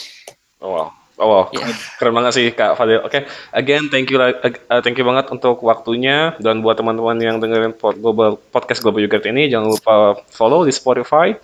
[0.62, 0.88] Oh, wow.
[1.20, 1.68] Oh wow, yeah.
[2.00, 3.04] keren banget sih Kak Fadil.
[3.04, 3.22] Oke, okay.
[3.52, 8.00] again thank you uh, thank you banget untuk waktunya dan buat teman-teman yang dengerin pod
[8.00, 11.36] global podcast Global Yogurt ini jangan lupa follow di Spotify.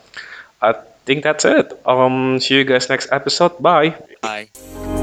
[0.64, 0.72] I
[1.05, 1.76] think that's it.
[1.84, 3.61] Um, see you guys next episode.
[3.61, 3.95] Bye.
[4.24, 4.97] Bye.